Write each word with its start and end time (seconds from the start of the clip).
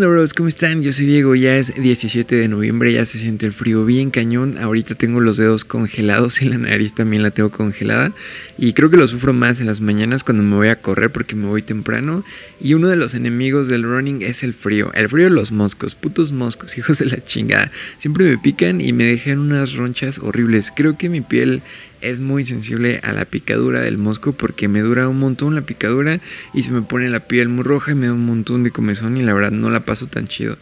¿Qué 0.00 0.04
onda, 0.06 0.16
bros? 0.16 0.32
¿Cómo 0.32 0.48
están? 0.48 0.82
Yo 0.82 0.94
soy 0.94 1.04
Diego, 1.04 1.34
ya 1.34 1.58
es 1.58 1.74
17 1.74 2.34
de 2.34 2.48
noviembre, 2.48 2.90
ya 2.90 3.04
se 3.04 3.18
siente 3.18 3.44
el 3.44 3.52
frío 3.52 3.84
bien 3.84 4.10
cañón. 4.10 4.56
Ahorita 4.56 4.94
tengo 4.94 5.20
los 5.20 5.36
dedos 5.36 5.66
congelados 5.66 6.40
y 6.40 6.46
la 6.46 6.56
nariz 6.56 6.94
también 6.94 7.22
la 7.22 7.32
tengo 7.32 7.50
congelada. 7.50 8.14
Y 8.56 8.72
creo 8.72 8.88
que 8.88 8.96
lo 8.96 9.06
sufro 9.06 9.34
más 9.34 9.60
en 9.60 9.66
las 9.66 9.82
mañanas 9.82 10.24
cuando 10.24 10.42
me 10.42 10.56
voy 10.56 10.68
a 10.68 10.80
correr 10.80 11.10
porque 11.10 11.36
me 11.36 11.48
voy 11.48 11.60
temprano. 11.60 12.24
Y 12.62 12.72
uno 12.72 12.88
de 12.88 12.96
los 12.96 13.12
enemigos 13.12 13.68
del 13.68 13.82
running 13.82 14.22
es 14.22 14.42
el 14.42 14.54
frío. 14.54 14.90
El 14.94 15.10
frío 15.10 15.24
de 15.24 15.32
los 15.32 15.52
moscos, 15.52 15.94
putos 15.94 16.32
moscos, 16.32 16.78
hijos 16.78 16.98
de 16.98 17.04
la 17.04 17.22
chingada. 17.22 17.70
Siempre 17.98 18.24
me 18.24 18.38
pican 18.38 18.80
y 18.80 18.94
me 18.94 19.04
dejan 19.04 19.38
unas 19.38 19.74
ronchas 19.74 20.18
horribles. 20.18 20.72
Creo 20.74 20.96
que 20.96 21.10
mi 21.10 21.20
piel 21.20 21.60
es 22.00 22.18
muy 22.18 22.44
sensible 22.44 23.00
a 23.02 23.12
la 23.12 23.24
picadura 23.24 23.80
del 23.80 23.98
mosco 23.98 24.32
porque 24.32 24.68
me 24.68 24.80
dura 24.80 25.08
un 25.08 25.18
montón 25.18 25.54
la 25.54 25.62
picadura 25.62 26.20
y 26.54 26.62
se 26.62 26.70
me 26.70 26.82
pone 26.82 27.08
la 27.10 27.20
piel 27.20 27.48
muy 27.48 27.64
roja 27.64 27.92
y 27.92 27.94
me 27.94 28.06
da 28.06 28.12
un 28.12 28.26
montón 28.26 28.64
de 28.64 28.70
comezón 28.70 29.16
y 29.16 29.22
la 29.22 29.34
verdad 29.34 29.50
no 29.50 29.70
la 29.70 29.80
paso 29.80 30.06
tan 30.06 30.28
chido. 30.28 30.56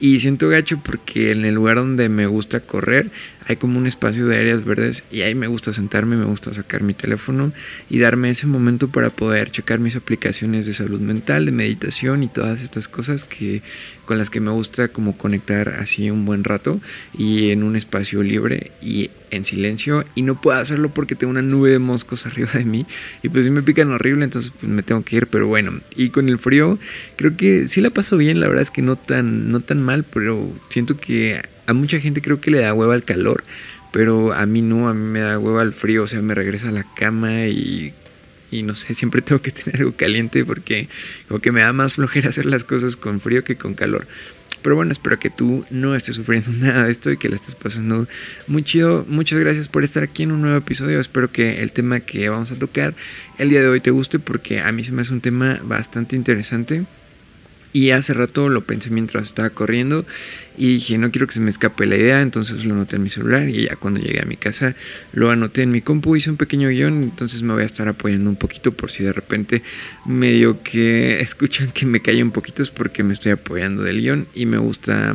Y 0.00 0.20
siento 0.20 0.48
gacho 0.48 0.80
porque 0.82 1.30
en 1.30 1.44
el 1.44 1.54
lugar 1.54 1.76
donde 1.76 2.08
me 2.08 2.26
gusta 2.26 2.60
correr 2.60 3.10
hay 3.52 3.56
como 3.56 3.78
un 3.78 3.86
espacio 3.86 4.26
de 4.26 4.38
áreas 4.38 4.64
verdes 4.64 5.04
y 5.12 5.20
ahí 5.20 5.34
me 5.34 5.46
gusta 5.46 5.72
sentarme, 5.72 6.16
me 6.16 6.24
gusta 6.24 6.54
sacar 6.54 6.82
mi 6.82 6.94
teléfono 6.94 7.52
y 7.90 7.98
darme 7.98 8.30
ese 8.30 8.46
momento 8.46 8.88
para 8.88 9.10
poder 9.10 9.50
checar 9.50 9.78
mis 9.78 9.94
aplicaciones 9.94 10.64
de 10.66 10.72
salud 10.72 11.00
mental, 11.00 11.44
de 11.44 11.52
meditación 11.52 12.22
y 12.22 12.28
todas 12.28 12.62
estas 12.62 12.88
cosas 12.88 13.24
que 13.24 13.62
con 14.06 14.18
las 14.18 14.30
que 14.30 14.40
me 14.40 14.50
gusta 14.50 14.88
como 14.88 15.16
conectar 15.16 15.68
así 15.68 16.10
un 16.10 16.24
buen 16.24 16.44
rato 16.44 16.80
y 17.16 17.50
en 17.50 17.62
un 17.62 17.76
espacio 17.76 18.22
libre 18.22 18.72
y 18.80 19.10
en 19.30 19.44
silencio. 19.44 20.04
Y 20.14 20.22
no 20.22 20.40
puedo 20.40 20.58
hacerlo 20.58 20.88
porque 20.88 21.14
tengo 21.14 21.30
una 21.30 21.42
nube 21.42 21.70
de 21.70 21.78
moscos 21.78 22.26
arriba 22.26 22.50
de 22.54 22.64
mí 22.64 22.86
y 23.22 23.28
pues 23.28 23.44
sí 23.44 23.50
me 23.50 23.62
pican 23.62 23.92
horrible 23.92 24.24
entonces 24.24 24.50
pues 24.58 24.72
me 24.72 24.82
tengo 24.82 25.04
que 25.04 25.16
ir 25.16 25.26
pero 25.26 25.46
bueno. 25.46 25.72
Y 25.94 26.08
con 26.08 26.28
el 26.28 26.38
frío 26.38 26.78
creo 27.16 27.36
que 27.36 27.68
sí 27.68 27.80
la 27.82 27.90
paso 27.90 28.16
bien 28.16 28.40
la 28.40 28.48
verdad 28.48 28.62
es 28.62 28.70
que 28.70 28.82
no 28.82 28.96
tan 28.96 29.50
no 29.50 29.60
tan 29.60 29.82
mal 29.82 30.04
pero 30.04 30.50
siento 30.70 30.96
que 30.96 31.42
a 31.66 31.72
mucha 31.72 32.00
gente 32.00 32.22
creo 32.22 32.40
que 32.40 32.50
le 32.50 32.60
da 32.60 32.74
hueva 32.74 32.94
al 32.94 33.04
calor 33.04 33.44
pero 33.92 34.32
a 34.32 34.46
mí 34.46 34.62
no 34.62 34.88
a 34.88 34.94
mí 34.94 35.06
me 35.06 35.20
da 35.20 35.38
hueva 35.38 35.62
al 35.62 35.72
frío 35.72 36.04
o 36.04 36.08
sea 36.08 36.22
me 36.22 36.34
regresa 36.34 36.68
a 36.68 36.72
la 36.72 36.86
cama 36.94 37.46
y 37.46 37.92
y 38.52 38.62
no 38.62 38.76
sé, 38.76 38.94
siempre 38.94 39.22
tengo 39.22 39.42
que 39.42 39.50
tener 39.50 39.80
algo 39.80 39.92
caliente 39.96 40.44
porque 40.44 40.88
como 41.26 41.40
que 41.40 41.50
me 41.50 41.62
da 41.62 41.72
más 41.72 41.94
flojera 41.94 42.28
hacer 42.28 42.46
las 42.46 42.62
cosas 42.62 42.94
con 42.94 43.20
frío 43.20 43.42
que 43.42 43.56
con 43.56 43.74
calor. 43.74 44.06
Pero 44.60 44.76
bueno, 44.76 44.92
espero 44.92 45.18
que 45.18 45.28
tú 45.28 45.64
no 45.70 45.96
estés 45.96 46.14
sufriendo 46.14 46.50
nada 46.64 46.84
de 46.84 46.92
esto 46.92 47.10
y 47.10 47.16
que 47.16 47.28
la 47.28 47.34
estés 47.34 47.56
pasando 47.56 48.06
muy 48.46 48.62
chido. 48.62 49.04
Muchas 49.08 49.40
gracias 49.40 49.66
por 49.66 49.82
estar 49.82 50.04
aquí 50.04 50.22
en 50.22 50.30
un 50.30 50.42
nuevo 50.42 50.58
episodio. 50.58 51.00
Espero 51.00 51.32
que 51.32 51.62
el 51.62 51.72
tema 51.72 51.98
que 51.98 52.28
vamos 52.28 52.52
a 52.52 52.54
tocar 52.54 52.94
el 53.38 53.48
día 53.48 53.60
de 53.60 53.68
hoy 53.68 53.80
te 53.80 53.90
guste 53.90 54.20
porque 54.20 54.60
a 54.60 54.70
mí 54.70 54.84
se 54.84 54.92
me 54.92 55.02
hace 55.02 55.12
un 55.12 55.20
tema 55.20 55.58
bastante 55.64 56.14
interesante. 56.14 56.84
Y 57.72 57.90
hace 57.90 58.12
rato 58.12 58.48
lo 58.48 58.62
pensé 58.62 58.90
mientras 58.90 59.24
estaba 59.24 59.50
corriendo 59.50 60.04
y 60.58 60.74
dije, 60.74 60.98
no 60.98 61.10
quiero 61.10 61.26
que 61.26 61.32
se 61.32 61.40
me 61.40 61.48
escape 61.48 61.86
la 61.86 61.96
idea, 61.96 62.20
entonces 62.20 62.64
lo 62.64 62.74
anoté 62.74 62.96
en 62.96 63.02
mi 63.02 63.08
celular 63.08 63.48
y 63.48 63.64
ya 63.64 63.76
cuando 63.76 64.00
llegué 64.00 64.20
a 64.20 64.26
mi 64.26 64.36
casa 64.36 64.74
lo 65.12 65.30
anoté 65.30 65.62
en 65.62 65.70
mi 65.70 65.80
compu, 65.80 66.14
hice 66.14 66.28
un 66.28 66.36
pequeño 66.36 66.68
guion, 66.68 67.02
entonces 67.02 67.42
me 67.42 67.54
voy 67.54 67.62
a 67.62 67.66
estar 67.66 67.88
apoyando 67.88 68.28
un 68.28 68.36
poquito 68.36 68.72
por 68.72 68.90
si 68.90 69.02
de 69.04 69.12
repente 69.12 69.62
medio 70.04 70.62
que 70.62 71.20
escuchan 71.22 71.70
que 71.72 71.86
me 71.86 72.00
cae 72.00 72.22
un 72.22 72.30
poquito 72.30 72.62
es 72.62 72.70
porque 72.70 73.02
me 73.02 73.14
estoy 73.14 73.32
apoyando 73.32 73.82
del 73.82 74.00
guion 74.00 74.26
y 74.34 74.44
me 74.44 74.58
gusta 74.58 75.14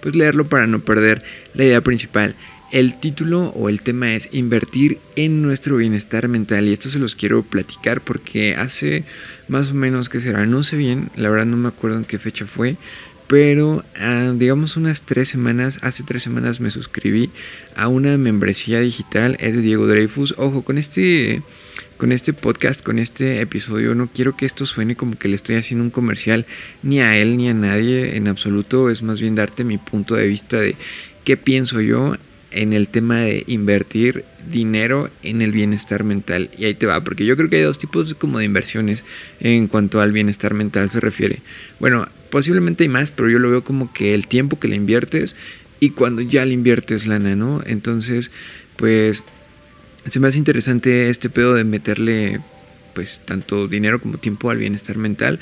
pues 0.00 0.14
leerlo 0.14 0.46
para 0.46 0.66
no 0.66 0.80
perder 0.80 1.22
la 1.54 1.64
idea 1.64 1.80
principal. 1.80 2.34
El 2.74 2.98
título 2.98 3.50
o 3.50 3.68
el 3.68 3.82
tema 3.82 4.16
es 4.16 4.28
invertir 4.32 4.98
en 5.14 5.42
nuestro 5.42 5.76
bienestar 5.76 6.26
mental 6.26 6.66
y 6.66 6.72
esto 6.72 6.90
se 6.90 6.98
los 6.98 7.14
quiero 7.14 7.44
platicar 7.44 8.00
porque 8.00 8.56
hace 8.56 9.04
más 9.46 9.70
o 9.70 9.74
menos 9.74 10.08
que 10.08 10.20
será, 10.20 10.44
no 10.44 10.64
sé 10.64 10.76
bien, 10.76 11.08
la 11.14 11.30
verdad 11.30 11.46
no 11.46 11.56
me 11.56 11.68
acuerdo 11.68 11.98
en 11.98 12.04
qué 12.04 12.18
fecha 12.18 12.46
fue, 12.46 12.74
pero 13.28 13.84
ah, 13.96 14.32
digamos 14.34 14.76
unas 14.76 15.02
tres 15.02 15.28
semanas, 15.28 15.78
hace 15.82 16.02
tres 16.02 16.24
semanas 16.24 16.58
me 16.58 16.72
suscribí 16.72 17.30
a 17.76 17.86
una 17.86 18.18
membresía 18.18 18.80
digital, 18.80 19.36
es 19.38 19.54
de 19.54 19.62
Diego 19.62 19.86
Dreyfus, 19.86 20.34
ojo, 20.36 20.62
con 20.62 20.76
este 20.76 21.42
con 21.96 22.10
este 22.10 22.32
podcast, 22.32 22.82
con 22.82 22.98
este 22.98 23.40
episodio, 23.40 23.94
no 23.94 24.08
quiero 24.12 24.36
que 24.36 24.46
esto 24.46 24.66
suene 24.66 24.96
como 24.96 25.16
que 25.16 25.28
le 25.28 25.36
estoy 25.36 25.54
haciendo 25.54 25.84
un 25.84 25.90
comercial 25.90 26.44
ni 26.82 26.98
a 26.98 27.16
él 27.18 27.36
ni 27.36 27.48
a 27.48 27.54
nadie 27.54 28.16
en 28.16 28.26
absoluto, 28.26 28.90
es 28.90 29.00
más 29.00 29.20
bien 29.20 29.36
darte 29.36 29.62
mi 29.62 29.78
punto 29.78 30.16
de 30.16 30.26
vista 30.26 30.58
de 30.58 30.74
qué 31.22 31.36
pienso 31.36 31.80
yo 31.80 32.16
en 32.54 32.72
el 32.72 32.86
tema 32.86 33.18
de 33.18 33.42
invertir 33.48 34.24
dinero 34.50 35.10
en 35.24 35.42
el 35.42 35.50
bienestar 35.50 36.04
mental. 36.04 36.50
Y 36.56 36.64
ahí 36.64 36.74
te 36.74 36.86
va, 36.86 37.02
porque 37.02 37.26
yo 37.26 37.36
creo 37.36 37.50
que 37.50 37.56
hay 37.56 37.62
dos 37.62 37.78
tipos 37.78 38.14
como 38.14 38.38
de 38.38 38.44
inversiones 38.44 39.02
en 39.40 39.66
cuanto 39.66 40.00
al 40.00 40.12
bienestar 40.12 40.54
mental 40.54 40.88
se 40.88 41.00
refiere. 41.00 41.40
Bueno, 41.80 42.06
posiblemente 42.30 42.84
hay 42.84 42.88
más, 42.88 43.10
pero 43.10 43.28
yo 43.28 43.40
lo 43.40 43.50
veo 43.50 43.64
como 43.64 43.92
que 43.92 44.14
el 44.14 44.28
tiempo 44.28 44.60
que 44.60 44.68
le 44.68 44.76
inviertes 44.76 45.34
y 45.80 45.90
cuando 45.90 46.22
ya 46.22 46.44
le 46.44 46.54
inviertes 46.54 47.06
lana, 47.06 47.34
¿no? 47.34 47.60
Entonces, 47.66 48.30
pues 48.76 49.24
se 50.06 50.20
me 50.20 50.28
hace 50.28 50.38
interesante 50.38 51.10
este 51.10 51.30
pedo 51.30 51.54
de 51.54 51.64
meterle 51.64 52.40
pues 52.94 53.20
tanto 53.24 53.66
dinero 53.66 54.00
como 54.00 54.18
tiempo 54.18 54.50
al 54.50 54.58
bienestar 54.58 54.96
mental. 54.96 55.40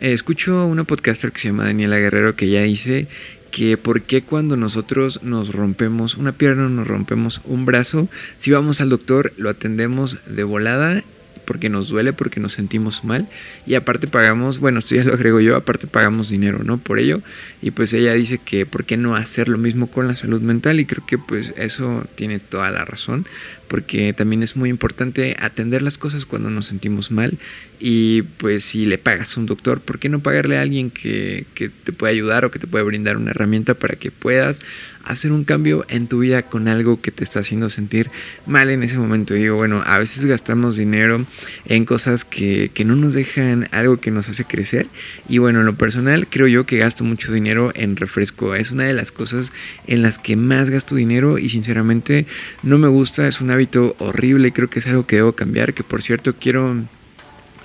escucho 0.00 0.60
a 0.60 0.64
una 0.64 0.84
podcaster 0.84 1.30
que 1.30 1.40
se 1.40 1.48
llama 1.48 1.64
Daniela 1.64 1.98
Guerrero 1.98 2.34
que 2.34 2.48
ya 2.48 2.62
dice 2.62 3.06
que 3.54 3.76
por 3.76 4.02
qué 4.02 4.20
cuando 4.20 4.56
nosotros 4.56 5.22
nos 5.22 5.54
rompemos 5.54 6.16
una 6.16 6.32
pierna 6.32 6.68
nos 6.68 6.88
rompemos 6.88 7.40
un 7.44 7.64
brazo, 7.64 8.08
si 8.36 8.50
vamos 8.50 8.80
al 8.80 8.88
doctor 8.88 9.32
lo 9.36 9.48
atendemos 9.48 10.18
de 10.26 10.42
volada 10.42 11.04
porque 11.44 11.68
nos 11.68 11.88
duele, 11.88 12.12
porque 12.12 12.40
nos 12.40 12.54
sentimos 12.54 13.04
mal 13.04 13.28
y 13.64 13.74
aparte 13.74 14.08
pagamos, 14.08 14.58
bueno, 14.58 14.80
esto 14.80 14.96
ya 14.96 15.04
lo 15.04 15.12
agrego 15.12 15.38
yo, 15.38 15.54
aparte 15.54 15.86
pagamos 15.86 16.30
dinero, 16.30 16.64
¿no? 16.64 16.78
Por 16.78 16.98
ello 16.98 17.22
y 17.62 17.70
pues 17.70 17.92
ella 17.92 18.14
dice 18.14 18.38
que 18.38 18.66
por 18.66 18.86
qué 18.86 18.96
no 18.96 19.14
hacer 19.14 19.48
lo 19.48 19.56
mismo 19.56 19.86
con 19.86 20.08
la 20.08 20.16
salud 20.16 20.40
mental 20.40 20.80
y 20.80 20.86
creo 20.86 21.06
que 21.06 21.18
pues 21.18 21.54
eso 21.56 22.08
tiene 22.16 22.40
toda 22.40 22.72
la 22.72 22.84
razón 22.84 23.24
porque 23.68 24.12
también 24.14 24.42
es 24.42 24.56
muy 24.56 24.68
importante 24.68 25.36
atender 25.38 25.80
las 25.80 25.96
cosas 25.96 26.26
cuando 26.26 26.50
nos 26.50 26.66
sentimos 26.66 27.12
mal 27.12 27.38
y 27.86 28.22
pues 28.22 28.64
si 28.64 28.86
le 28.86 28.96
pagas 28.96 29.36
a 29.36 29.40
un 29.40 29.44
doctor, 29.44 29.82
¿por 29.82 29.98
qué 29.98 30.08
no 30.08 30.20
pagarle 30.20 30.56
a 30.56 30.62
alguien 30.62 30.88
que, 30.90 31.44
que 31.52 31.68
te 31.68 31.92
pueda 31.92 32.12
ayudar 32.12 32.46
o 32.46 32.50
que 32.50 32.58
te 32.58 32.66
pueda 32.66 32.82
brindar 32.82 33.18
una 33.18 33.32
herramienta 33.32 33.74
para 33.74 33.96
que 33.96 34.10
puedas 34.10 34.62
hacer 35.04 35.32
un 35.32 35.44
cambio 35.44 35.84
en 35.90 36.06
tu 36.06 36.20
vida 36.20 36.40
con 36.44 36.66
algo 36.66 37.02
que 37.02 37.10
te 37.10 37.24
está 37.24 37.40
haciendo 37.40 37.68
sentir 37.68 38.10
mal 38.46 38.70
en 38.70 38.82
ese 38.82 38.96
momento. 38.96 39.36
Y 39.36 39.40
digo, 39.40 39.56
bueno, 39.56 39.82
a 39.84 39.98
veces 39.98 40.24
gastamos 40.24 40.78
dinero 40.78 41.18
en 41.66 41.84
cosas 41.84 42.24
que, 42.24 42.70
que, 42.72 42.86
no 42.86 42.96
nos 42.96 43.12
dejan 43.12 43.68
algo 43.70 44.00
que 44.00 44.10
nos 44.10 44.30
hace 44.30 44.46
crecer. 44.46 44.86
Y 45.28 45.36
bueno, 45.36 45.60
en 45.60 45.66
lo 45.66 45.74
personal 45.74 46.26
creo 46.28 46.46
yo 46.46 46.64
que 46.64 46.78
gasto 46.78 47.04
mucho 47.04 47.34
dinero 47.34 47.70
en 47.74 47.96
refresco. 47.96 48.54
Es 48.54 48.70
una 48.70 48.84
de 48.84 48.94
las 48.94 49.12
cosas 49.12 49.52
en 49.86 50.00
las 50.00 50.16
que 50.16 50.36
más 50.36 50.70
gasto 50.70 50.94
dinero 50.94 51.36
y 51.36 51.50
sinceramente 51.50 52.24
no 52.62 52.78
me 52.78 52.88
gusta. 52.88 53.28
Es 53.28 53.42
un 53.42 53.50
hábito 53.50 53.94
horrible. 53.98 54.52
Creo 54.52 54.70
que 54.70 54.78
es 54.78 54.86
algo 54.86 55.06
que 55.06 55.16
debo 55.16 55.34
cambiar. 55.34 55.74
Que 55.74 55.84
por 55.84 56.02
cierto 56.02 56.34
quiero 56.40 56.82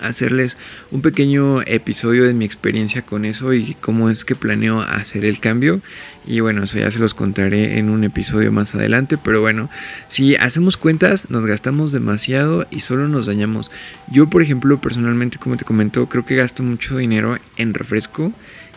hacerles 0.02 0.58
un 0.92 1.02
pequeño 1.02 1.62
episodio 1.62 2.26
de 2.26 2.34
mi 2.34 2.46
experiencia 2.46 3.02
con 3.02 3.26
eso 3.26 3.54
y 3.54 3.76
cómo 3.82 4.10
es 4.10 4.26
que 4.26 4.36
planeo 4.36 4.82
hacer 4.82 5.26
el 5.26 5.40
cambio. 5.40 5.82
Y 6.26 6.42
bueno, 6.42 6.64
eso 6.64 6.78
ya 6.78 6.92
se 6.92 7.00
los 7.00 7.14
contaré 7.14 7.80
en 7.80 7.90
un 7.90 8.04
episodio 8.04 8.52
más 8.52 8.76
adelante. 8.76 9.18
Pero 9.18 9.42
bueno, 9.42 9.70
si 10.08 10.36
hacemos 10.36 10.78
cuentas, 10.78 11.30
nos 11.30 11.46
gastamos 11.46 11.92
demasiado 11.92 12.68
y 12.70 12.82
solo 12.82 13.08
nos 13.08 13.26
dañamos. 13.26 13.72
Yo, 14.12 14.30
por 14.30 14.42
ejemplo, 14.42 14.80
personalmente, 14.80 15.38
como 15.38 15.58
te 15.58 15.66
comento, 15.66 16.08
creo 16.08 16.26
que 16.26 16.36
gasto 16.36 16.62
mucho 16.64 16.98
dinero 16.98 17.38
en 17.58 17.74
refresco 17.74 18.34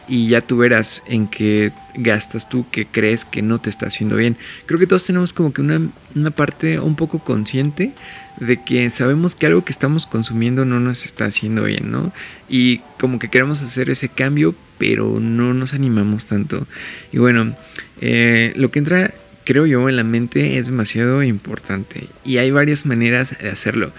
y 0.08 0.28
ya 0.28 0.40
tú 0.40 0.56
verás 0.56 1.02
en 1.06 1.28
qué 1.28 1.72
gastas 1.94 2.48
tú 2.48 2.66
que 2.70 2.86
crees 2.86 3.24
que 3.24 3.42
no 3.42 3.58
te 3.58 3.70
está 3.70 3.86
haciendo 3.86 4.16
bien. 4.16 4.36
Creo 4.66 4.78
que 4.78 4.86
todos 4.86 5.04
tenemos 5.04 5.32
como 5.32 5.52
que 5.52 5.60
una, 5.60 5.80
una, 6.14 6.30
parte 6.30 6.78
un 6.78 6.96
poco 6.96 7.20
consciente 7.20 7.92
de 8.40 8.62
que 8.62 8.88
sabemos 8.90 9.34
que 9.34 9.46
algo 9.46 9.64
que 9.64 9.72
estamos 9.72 10.06
consumiendo 10.06 10.64
no 10.64 10.80
nos 10.80 11.04
está 11.04 11.26
haciendo 11.26 11.64
bien, 11.64 11.90
¿no? 11.90 12.12
Y 12.48 12.78
como 12.98 13.18
que 13.18 13.28
queremos 13.28 13.60
hacer 13.62 13.90
ese 13.90 14.08
cambio, 14.08 14.54
pero 14.78 15.20
no 15.20 15.54
nos 15.54 15.74
animamos 15.74 16.26
tanto. 16.26 16.66
Y 17.12 17.18
bueno, 17.18 17.54
eh, 18.00 18.52
lo 18.56 18.70
que 18.70 18.80
entra, 18.80 19.14
creo 19.44 19.66
yo, 19.66 19.88
en 19.88 19.96
la 19.96 20.04
mente 20.04 20.58
es 20.58 20.66
demasiado 20.66 21.22
importante 21.22 22.08
y 22.24 22.38
hay 22.38 22.50
varias 22.50 22.86
maneras 22.86 23.36
de 23.40 23.50
hacerlo. 23.50 23.92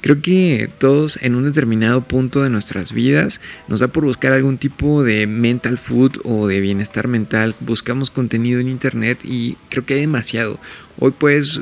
Creo 0.00 0.22
que 0.22 0.68
todos 0.78 1.18
en 1.22 1.34
un 1.34 1.44
determinado 1.44 2.02
punto 2.02 2.42
de 2.42 2.50
nuestras 2.50 2.92
vidas 2.92 3.40
nos 3.68 3.80
da 3.80 3.88
por 3.88 4.04
buscar 4.04 4.32
algún 4.32 4.58
tipo 4.58 5.02
de 5.02 5.26
mental 5.26 5.78
food 5.78 6.18
o 6.24 6.46
de 6.46 6.60
bienestar 6.60 7.08
mental. 7.08 7.54
Buscamos 7.60 8.10
contenido 8.10 8.60
en 8.60 8.68
internet 8.68 9.18
y 9.24 9.56
creo 9.68 9.84
que 9.84 9.94
hay 9.94 10.00
demasiado. 10.00 10.60
Hoy 10.98 11.12
puedes 11.12 11.60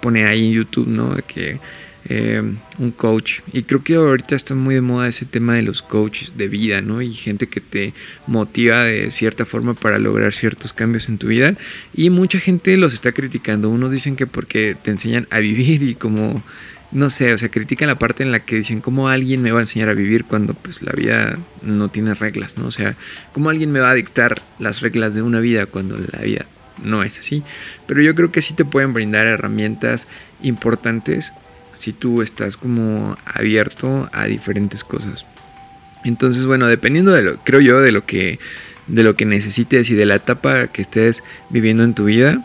poner 0.00 0.26
ahí 0.26 0.46
en 0.46 0.52
YouTube, 0.52 0.88
¿no? 0.88 1.16
Que 1.26 1.60
eh, 2.04 2.42
un 2.78 2.90
coach. 2.90 3.40
Y 3.52 3.62
creo 3.62 3.84
que 3.84 3.94
ahorita 3.94 4.34
está 4.34 4.54
muy 4.54 4.74
de 4.74 4.80
moda 4.80 5.08
ese 5.08 5.24
tema 5.24 5.54
de 5.54 5.62
los 5.62 5.82
coaches 5.82 6.36
de 6.36 6.48
vida, 6.48 6.80
¿no? 6.80 7.00
Y 7.00 7.14
gente 7.14 7.46
que 7.46 7.60
te 7.60 7.94
motiva 8.26 8.84
de 8.84 9.10
cierta 9.12 9.44
forma 9.44 9.74
para 9.74 9.98
lograr 9.98 10.32
ciertos 10.32 10.72
cambios 10.72 11.08
en 11.08 11.18
tu 11.18 11.28
vida. 11.28 11.54
Y 11.94 12.10
mucha 12.10 12.40
gente 12.40 12.76
los 12.76 12.92
está 12.94 13.12
criticando. 13.12 13.70
Unos 13.70 13.92
dicen 13.92 14.16
que 14.16 14.26
porque 14.26 14.76
te 14.82 14.90
enseñan 14.90 15.28
a 15.30 15.38
vivir 15.38 15.82
y 15.84 15.94
como 15.94 16.42
no 16.92 17.08
sé, 17.08 17.32
o 17.32 17.38
sea, 17.38 17.48
critican 17.48 17.88
la 17.88 17.98
parte 17.98 18.22
en 18.22 18.32
la 18.32 18.40
que 18.40 18.56
dicen 18.56 18.80
cómo 18.80 19.08
alguien 19.08 19.42
me 19.42 19.50
va 19.50 19.58
a 19.58 19.62
enseñar 19.62 19.88
a 19.88 19.94
vivir 19.94 20.24
cuando 20.24 20.52
pues 20.54 20.82
la 20.82 20.92
vida 20.92 21.38
no 21.62 21.88
tiene 21.88 22.14
reglas, 22.14 22.58
¿no? 22.58 22.66
O 22.66 22.70
sea, 22.70 22.96
cómo 23.32 23.48
alguien 23.48 23.72
me 23.72 23.80
va 23.80 23.90
a 23.90 23.94
dictar 23.94 24.34
las 24.58 24.80
reglas 24.80 25.14
de 25.14 25.22
una 25.22 25.40
vida 25.40 25.66
cuando 25.66 25.96
la 25.98 26.20
vida 26.20 26.46
no 26.82 27.02
es 27.02 27.18
así. 27.18 27.42
Pero 27.86 28.02
yo 28.02 28.14
creo 28.14 28.30
que 28.30 28.42
sí 28.42 28.54
te 28.54 28.66
pueden 28.66 28.92
brindar 28.92 29.26
herramientas 29.26 30.06
importantes 30.42 31.32
si 31.74 31.92
tú 31.92 32.22
estás 32.22 32.56
como 32.56 33.16
abierto 33.24 34.08
a 34.12 34.26
diferentes 34.26 34.84
cosas. 34.84 35.24
Entonces, 36.04 36.44
bueno, 36.44 36.66
dependiendo 36.66 37.12
de 37.12 37.22
lo, 37.22 37.36
creo 37.36 37.60
yo, 37.60 37.80
de 37.80 37.92
lo 37.92 38.04
que, 38.04 38.38
de 38.86 39.02
lo 39.02 39.14
que 39.14 39.24
necesites 39.24 39.88
y 39.90 39.94
de 39.94 40.04
la 40.04 40.16
etapa 40.16 40.66
que 40.66 40.82
estés 40.82 41.22
viviendo 41.50 41.84
en 41.84 41.94
tu 41.94 42.04
vida, 42.04 42.44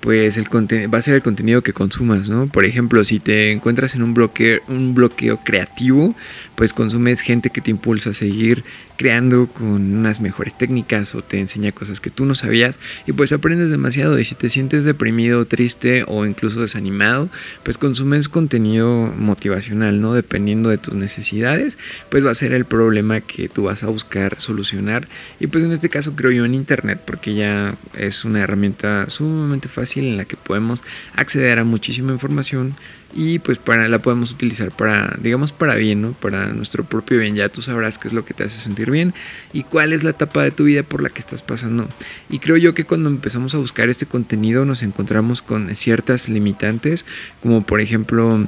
pues 0.00 0.36
el 0.36 0.46
va 0.46 0.98
a 0.98 1.02
ser 1.02 1.14
el 1.14 1.22
contenido 1.22 1.62
que 1.62 1.72
consumas, 1.72 2.28
¿no? 2.28 2.46
Por 2.46 2.64
ejemplo, 2.64 3.04
si 3.04 3.18
te 3.18 3.52
encuentras 3.52 3.94
en 3.94 4.02
un 4.02 4.14
bloqueo, 4.14 4.60
un 4.68 4.94
bloqueo 4.94 5.40
creativo, 5.42 6.14
pues 6.54 6.72
consumes 6.72 7.20
gente 7.20 7.50
que 7.50 7.60
te 7.60 7.70
impulsa 7.70 8.10
a 8.10 8.14
seguir 8.14 8.64
creando 8.96 9.46
con 9.46 9.98
unas 9.98 10.20
mejores 10.20 10.56
técnicas 10.56 11.14
o 11.14 11.22
te 11.22 11.38
enseña 11.38 11.72
cosas 11.72 12.00
que 12.00 12.08
tú 12.08 12.24
no 12.24 12.34
sabías 12.34 12.80
y 13.06 13.12
pues 13.12 13.30
aprendes 13.32 13.70
demasiado 13.70 14.18
y 14.18 14.24
si 14.24 14.34
te 14.34 14.48
sientes 14.48 14.84
deprimido, 14.84 15.44
triste 15.46 16.04
o 16.06 16.24
incluso 16.24 16.62
desanimado, 16.62 17.28
pues 17.62 17.76
consumes 17.76 18.30
contenido 18.30 19.12
motivacional, 19.16 20.00
¿no? 20.00 20.14
Dependiendo 20.14 20.70
de 20.70 20.78
tus 20.78 20.94
necesidades, 20.94 21.76
pues 22.10 22.24
va 22.24 22.30
a 22.30 22.34
ser 22.34 22.52
el 22.52 22.64
problema 22.64 23.20
que 23.20 23.48
tú 23.48 23.64
vas 23.64 23.82
a 23.82 23.88
buscar 23.88 24.40
solucionar 24.40 25.08
y 25.40 25.46
pues 25.48 25.64
en 25.64 25.72
este 25.72 25.88
caso 25.88 26.16
creo 26.16 26.30
yo 26.30 26.44
en 26.44 26.54
internet 26.54 27.00
porque 27.04 27.34
ya 27.34 27.76
es 27.96 28.24
una 28.24 28.40
herramienta 28.40 29.10
sumamente 29.10 29.68
fácil 29.68 29.85
en 29.94 30.16
la 30.16 30.24
que 30.24 30.36
podemos 30.36 30.82
acceder 31.14 31.58
a 31.58 31.64
muchísima 31.64 32.12
información 32.12 32.74
y 33.14 33.38
pues 33.38 33.58
para 33.58 33.88
la 33.88 34.00
podemos 34.00 34.32
utilizar 34.32 34.70
para 34.72 35.16
digamos 35.22 35.52
para 35.52 35.74
bien 35.76 36.02
no 36.02 36.12
para 36.12 36.52
nuestro 36.52 36.84
propio 36.84 37.18
bien. 37.18 37.34
Ya 37.36 37.48
tú 37.48 37.62
sabrás 37.62 37.98
qué 37.98 38.08
es 38.08 38.14
lo 38.14 38.24
que 38.24 38.34
te 38.34 38.44
hace 38.44 38.60
sentir 38.60 38.90
bien 38.90 39.12
y 39.52 39.62
cuál 39.62 39.92
es 39.92 40.02
la 40.02 40.10
etapa 40.10 40.42
de 40.42 40.50
tu 40.50 40.64
vida 40.64 40.82
por 40.82 41.02
la 41.02 41.10
que 41.10 41.20
estás 41.20 41.42
pasando. 41.42 41.88
Y 42.28 42.38
creo 42.38 42.56
yo 42.56 42.74
que 42.74 42.84
cuando 42.84 43.08
empezamos 43.08 43.54
a 43.54 43.58
buscar 43.58 43.88
este 43.88 44.06
contenido 44.06 44.64
nos 44.64 44.82
encontramos 44.82 45.42
con 45.42 45.74
ciertas 45.76 46.28
limitantes 46.28 47.04
como 47.42 47.62
por 47.64 47.80
ejemplo 47.80 48.46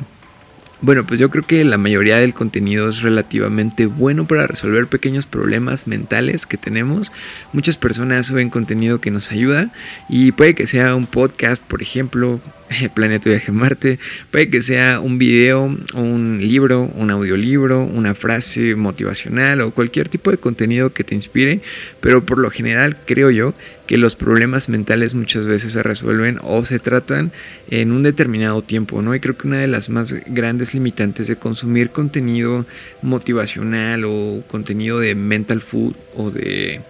bueno, 0.80 1.04
pues 1.04 1.18
yo 1.18 1.28
creo 1.30 1.42
que 1.42 1.64
la 1.64 1.78
mayoría 1.78 2.18
del 2.18 2.34
contenido 2.34 2.88
es 2.88 3.02
relativamente 3.02 3.86
bueno 3.86 4.24
para 4.24 4.46
resolver 4.46 4.86
pequeños 4.86 5.26
problemas 5.26 5.86
mentales 5.86 6.46
que 6.46 6.56
tenemos. 6.56 7.10
Muchas 7.52 7.76
personas 7.76 8.26
suben 8.26 8.50
contenido 8.50 9.00
que 9.00 9.10
nos 9.10 9.32
ayuda 9.32 9.70
y 10.08 10.32
puede 10.32 10.54
que 10.54 10.66
sea 10.66 10.94
un 10.94 11.06
podcast, 11.06 11.64
por 11.64 11.82
ejemplo, 11.82 12.40
Planeta 12.94 13.30
Viaje 13.30 13.52
Marte, 13.52 13.98
puede 14.30 14.50
que 14.50 14.62
sea 14.62 15.00
un 15.00 15.18
video, 15.18 15.76
un 15.94 16.38
libro, 16.40 16.82
un 16.94 17.10
audiolibro, 17.10 17.84
una 17.84 18.14
frase 18.14 18.74
motivacional 18.74 19.60
o 19.60 19.70
cualquier 19.72 20.08
tipo 20.08 20.30
de 20.30 20.38
contenido 20.38 20.92
que 20.92 21.04
te 21.04 21.14
inspire, 21.14 21.60
pero 22.00 22.24
por 22.24 22.38
lo 22.38 22.50
general 22.50 22.96
creo 23.06 23.30
yo 23.30 23.54
que 23.86 23.96
los 23.96 24.16
problemas 24.16 24.68
mentales 24.68 25.14
muchas 25.14 25.46
veces 25.46 25.72
se 25.72 25.82
resuelven 25.82 26.38
o 26.42 26.64
se 26.64 26.78
tratan 26.78 27.32
en 27.70 27.90
un 27.90 28.02
determinado 28.02 28.60
tiempo, 28.60 29.00
¿no? 29.00 29.14
Y 29.14 29.20
creo 29.20 29.36
que 29.38 29.46
una 29.46 29.60
de 29.60 29.66
las 29.66 29.88
más 29.88 30.14
grandes 30.26 30.74
limitantes 30.74 31.26
de 31.26 31.36
consumir 31.36 31.90
contenido 31.90 32.66
motivacional 33.00 34.04
o 34.04 34.42
contenido 34.46 35.00
de 35.00 35.14
mental 35.14 35.62
food 35.62 35.94
o 36.16 36.30
de, 36.30 36.82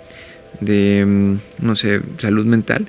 de 0.60 1.04
mm, 1.06 1.64
no 1.64 1.76
sé, 1.76 2.00
salud 2.18 2.46
mental, 2.46 2.88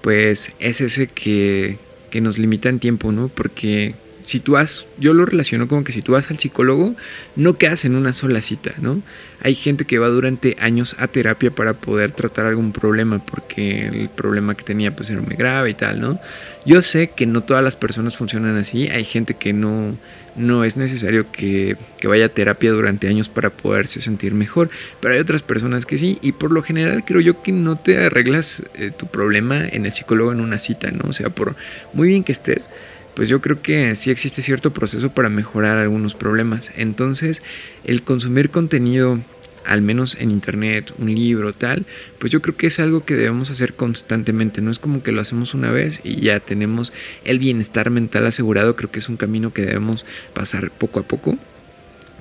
pues 0.00 0.52
es 0.58 0.80
ese 0.80 1.08
que 1.08 1.76
que 2.10 2.20
nos 2.20 2.38
limitan 2.38 2.78
tiempo, 2.78 3.12
¿no? 3.12 3.28
Porque 3.28 3.94
si 4.30 4.38
tú 4.38 4.52
vas, 4.52 4.86
yo 4.96 5.12
lo 5.12 5.26
relaciono 5.26 5.66
como 5.66 5.82
que 5.82 5.90
si 5.90 6.02
tú 6.02 6.12
vas 6.12 6.30
al 6.30 6.38
psicólogo, 6.38 6.94
no 7.34 7.58
quedas 7.58 7.84
en 7.84 7.96
una 7.96 8.12
sola 8.12 8.42
cita, 8.42 8.74
¿no? 8.80 9.02
Hay 9.42 9.56
gente 9.56 9.86
que 9.86 9.98
va 9.98 10.06
durante 10.06 10.56
años 10.60 10.94
a 11.00 11.08
terapia 11.08 11.50
para 11.50 11.74
poder 11.74 12.12
tratar 12.12 12.46
algún 12.46 12.70
problema, 12.70 13.18
porque 13.18 13.88
el 13.88 14.08
problema 14.08 14.54
que 14.54 14.62
tenía 14.62 14.94
pues 14.94 15.10
era 15.10 15.20
muy 15.20 15.34
grave 15.34 15.70
y 15.70 15.74
tal, 15.74 16.00
¿no? 16.00 16.20
Yo 16.64 16.80
sé 16.80 17.10
que 17.10 17.26
no 17.26 17.42
todas 17.42 17.64
las 17.64 17.74
personas 17.74 18.16
funcionan 18.16 18.56
así, 18.56 18.86
hay 18.86 19.04
gente 19.04 19.34
que 19.34 19.52
no, 19.52 19.96
no 20.36 20.62
es 20.62 20.76
necesario 20.76 21.32
que, 21.32 21.76
vaya 22.04 22.26
a 22.26 22.28
terapia 22.28 22.70
durante 22.70 23.08
años 23.08 23.28
para 23.28 23.50
poderse 23.50 24.00
sentir 24.00 24.32
mejor, 24.32 24.70
pero 25.00 25.14
hay 25.14 25.18
otras 25.18 25.42
personas 25.42 25.86
que 25.86 25.98
sí, 25.98 26.20
y 26.22 26.30
por 26.30 26.52
lo 26.52 26.62
general 26.62 27.04
creo 27.04 27.20
yo 27.20 27.42
que 27.42 27.50
no 27.50 27.74
te 27.74 27.98
arreglas 27.98 28.62
eh, 28.76 28.92
tu 28.96 29.08
problema 29.08 29.66
en 29.66 29.86
el 29.86 29.92
psicólogo 29.92 30.30
en 30.30 30.40
una 30.40 30.60
cita, 30.60 30.92
¿no? 30.92 31.10
O 31.10 31.12
sea, 31.12 31.30
por 31.30 31.56
muy 31.92 32.06
bien 32.06 32.22
que 32.22 32.30
estés, 32.30 32.70
pues 33.14 33.28
yo 33.28 33.40
creo 33.40 33.60
que 33.62 33.94
sí 33.96 34.10
existe 34.10 34.42
cierto 34.42 34.72
proceso 34.72 35.10
para 35.12 35.28
mejorar 35.28 35.78
algunos 35.78 36.14
problemas. 36.14 36.72
Entonces, 36.76 37.42
el 37.84 38.02
consumir 38.02 38.50
contenido 38.50 39.20
al 39.64 39.82
menos 39.82 40.16
en 40.18 40.30
internet, 40.30 40.92
un 40.98 41.14
libro, 41.14 41.52
tal, 41.52 41.84
pues 42.18 42.32
yo 42.32 42.40
creo 42.40 42.56
que 42.56 42.66
es 42.66 42.80
algo 42.80 43.04
que 43.04 43.14
debemos 43.14 43.50
hacer 43.50 43.74
constantemente, 43.74 44.62
no 44.62 44.70
es 44.70 44.78
como 44.78 45.02
que 45.02 45.12
lo 45.12 45.20
hacemos 45.20 45.54
una 45.54 45.70
vez 45.70 46.00
y 46.02 46.20
ya 46.22 46.40
tenemos 46.40 46.92
el 47.24 47.38
bienestar 47.38 47.90
mental 47.90 48.26
asegurado, 48.26 48.74
creo 48.74 48.90
que 48.90 49.00
es 49.00 49.08
un 49.08 49.16
camino 49.16 49.52
que 49.52 49.62
debemos 49.62 50.06
pasar 50.32 50.70
poco 50.70 51.00
a 51.00 51.02
poco 51.02 51.38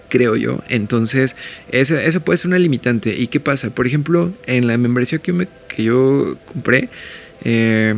creo 0.10 0.36
yo. 0.36 0.62
Entonces, 0.68 1.36
eso, 1.72 1.96
puede 2.22 2.38
ser 2.38 2.48
una 2.48 2.58
limitante. 2.58 3.16
¿Y 3.16 3.28
qué 3.28 3.40
pasa? 3.40 3.70
Por 3.70 3.86
ejemplo, 3.88 4.34
en 4.48 4.66
la 4.66 4.76
membresía 4.78 5.20
que, 5.20 5.32
me, 5.32 5.48
que 5.68 5.84
yo 5.84 6.36
compré, 6.52 6.90
eh, 7.44 7.96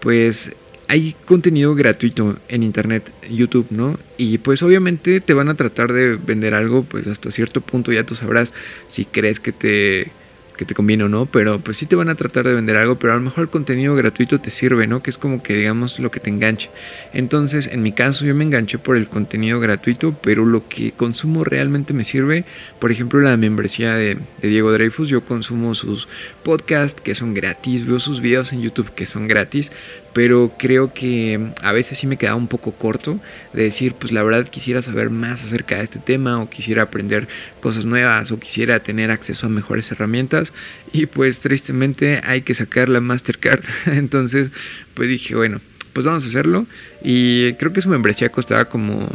pues 0.00 0.52
hay 0.88 1.14
contenido 1.26 1.74
gratuito 1.74 2.38
en 2.48 2.62
internet, 2.62 3.12
YouTube, 3.30 3.66
¿no? 3.70 3.98
Y 4.16 4.38
pues 4.38 4.62
obviamente 4.62 5.20
te 5.20 5.34
van 5.34 5.50
a 5.50 5.54
tratar 5.54 5.92
de 5.92 6.16
vender 6.16 6.54
algo, 6.54 6.82
pues 6.82 7.06
hasta 7.06 7.30
cierto 7.30 7.60
punto 7.60 7.92
ya 7.92 8.04
tú 8.04 8.14
sabrás 8.14 8.54
si 8.88 9.04
crees 9.04 9.38
que 9.38 9.52
te 9.52 10.10
que 10.58 10.66
te 10.66 10.74
conviene 10.74 11.04
o 11.04 11.08
no, 11.08 11.24
pero 11.24 11.60
pues 11.60 11.78
sí 11.78 11.86
te 11.86 11.96
van 11.96 12.10
a 12.10 12.16
tratar 12.16 12.46
de 12.46 12.52
vender 12.52 12.76
algo, 12.76 12.98
pero 12.98 13.14
a 13.14 13.16
lo 13.16 13.22
mejor 13.22 13.44
el 13.44 13.48
contenido 13.48 13.94
gratuito 13.94 14.40
te 14.40 14.50
sirve, 14.50 14.86
¿no? 14.86 15.02
Que 15.02 15.08
es 15.08 15.16
como 15.16 15.42
que 15.42 15.54
digamos 15.54 15.98
lo 16.00 16.10
que 16.10 16.20
te 16.20 16.28
enganche. 16.28 16.68
Entonces, 17.14 17.68
en 17.68 17.82
mi 17.82 17.92
caso 17.92 18.26
yo 18.26 18.34
me 18.34 18.44
enganché 18.44 18.76
por 18.76 18.96
el 18.96 19.08
contenido 19.08 19.60
gratuito, 19.60 20.14
pero 20.20 20.44
lo 20.44 20.68
que 20.68 20.92
consumo 20.92 21.44
realmente 21.44 21.94
me 21.94 22.04
sirve, 22.04 22.44
por 22.80 22.92
ejemplo, 22.92 23.20
la 23.20 23.36
membresía 23.38 23.94
de, 23.94 24.18
Diego 24.42 24.72
Dreyfus, 24.72 25.08
yo 25.08 25.24
consumo 25.24 25.74
sus 25.74 26.08
podcasts 26.42 27.00
que 27.00 27.14
son 27.14 27.32
gratis, 27.34 27.86
veo 27.86 28.00
sus 28.00 28.20
videos 28.20 28.52
en 28.52 28.60
YouTube 28.60 28.92
que 28.94 29.06
son 29.06 29.28
gratis, 29.28 29.70
pero 30.18 30.50
creo 30.58 30.92
que 30.92 31.52
a 31.62 31.70
veces 31.70 31.96
sí 31.96 32.08
me 32.08 32.16
quedaba 32.16 32.34
un 32.34 32.48
poco 32.48 32.72
corto 32.72 33.20
de 33.52 33.62
decir, 33.62 33.94
pues 33.94 34.10
la 34.10 34.24
verdad 34.24 34.48
quisiera 34.48 34.82
saber 34.82 35.10
más 35.10 35.44
acerca 35.44 35.76
de 35.76 35.84
este 35.84 36.00
tema 36.00 36.42
o 36.42 36.50
quisiera 36.50 36.82
aprender 36.82 37.28
cosas 37.60 37.86
nuevas 37.86 38.32
o 38.32 38.40
quisiera 38.40 38.80
tener 38.80 39.12
acceso 39.12 39.46
a 39.46 39.48
mejores 39.48 39.92
herramientas 39.92 40.52
y 40.92 41.06
pues 41.06 41.38
tristemente 41.38 42.20
hay 42.24 42.42
que 42.42 42.52
sacar 42.54 42.88
la 42.88 43.00
Mastercard. 43.00 43.62
Entonces 43.86 44.50
pues 44.94 45.08
dije, 45.08 45.36
bueno, 45.36 45.60
pues 45.92 46.04
vamos 46.04 46.24
a 46.24 46.26
hacerlo 46.26 46.66
y 47.00 47.52
creo 47.52 47.72
que 47.72 47.80
su 47.80 47.88
membresía 47.88 48.28
costaba 48.30 48.64
como 48.64 49.08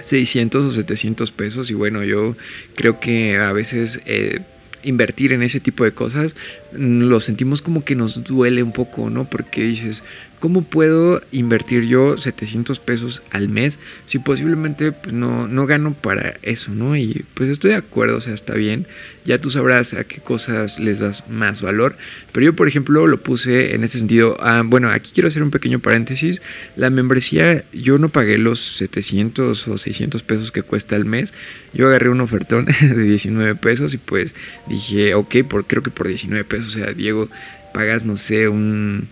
600 0.00 0.64
o 0.64 0.72
700 0.72 1.30
pesos 1.30 1.70
y 1.70 1.74
bueno, 1.74 2.02
yo 2.02 2.36
creo 2.74 2.98
que 2.98 3.36
a 3.36 3.52
veces... 3.52 4.00
Eh, 4.06 4.40
invertir 4.86 5.32
en 5.32 5.42
ese 5.42 5.58
tipo 5.58 5.84
de 5.84 5.92
cosas, 5.92 6.36
lo 6.78 7.20
sentimos 7.20 7.62
como 7.62 7.84
que 7.84 7.94
nos 7.94 8.24
duele 8.24 8.62
un 8.62 8.72
poco, 8.72 9.10
¿no? 9.10 9.24
Porque 9.24 9.62
dices, 9.62 10.02
¿cómo 10.40 10.62
puedo 10.62 11.22
invertir 11.32 11.84
yo 11.84 12.16
700 12.16 12.78
pesos 12.78 13.22
al 13.30 13.48
mes 13.48 13.78
si 14.06 14.18
posiblemente 14.18 14.92
pues, 14.92 15.14
no, 15.14 15.48
no 15.48 15.66
gano 15.66 15.94
para 15.94 16.36
eso, 16.42 16.70
¿no? 16.72 16.96
Y 16.96 17.24
pues 17.34 17.50
estoy 17.50 17.70
de 17.70 17.76
acuerdo, 17.76 18.18
o 18.18 18.20
sea, 18.20 18.34
está 18.34 18.54
bien, 18.54 18.86
ya 19.24 19.40
tú 19.40 19.50
sabrás 19.50 19.94
a 19.94 20.04
qué 20.04 20.20
cosas 20.20 20.78
les 20.78 21.00
das 21.00 21.28
más 21.28 21.60
valor, 21.60 21.96
pero 22.32 22.46
yo 22.46 22.56
por 22.56 22.68
ejemplo 22.68 23.06
lo 23.06 23.20
puse 23.20 23.74
en 23.74 23.84
ese 23.84 23.98
sentido, 23.98 24.36
ah, 24.40 24.62
bueno, 24.64 24.90
aquí 24.90 25.10
quiero 25.12 25.28
hacer 25.28 25.42
un 25.42 25.50
pequeño 25.50 25.80
paréntesis, 25.80 26.42
la 26.76 26.90
membresía 26.90 27.64
yo 27.72 27.98
no 27.98 28.08
pagué 28.08 28.38
los 28.38 28.60
700 28.76 29.68
o 29.68 29.78
600 29.78 30.22
pesos 30.22 30.52
que 30.52 30.62
cuesta 30.62 30.96
al 30.96 31.04
mes, 31.04 31.32
yo 31.72 31.88
agarré 31.88 32.08
un 32.08 32.20
ofertón 32.20 32.66
de 32.80 33.02
19 33.02 33.54
pesos 33.56 33.94
y 33.94 33.98
pues 33.98 34.34
dije, 34.68 35.14
ok, 35.14 35.36
por, 35.48 35.66
creo 35.66 35.82
que 35.82 35.90
por 35.90 36.08
19 36.08 36.44
pesos, 36.44 36.65
o 36.66 36.70
sea, 36.70 36.92
Diego, 36.92 37.28
pagas, 37.72 38.04
no 38.04 38.16
sé, 38.16 38.48
un 38.48 39.08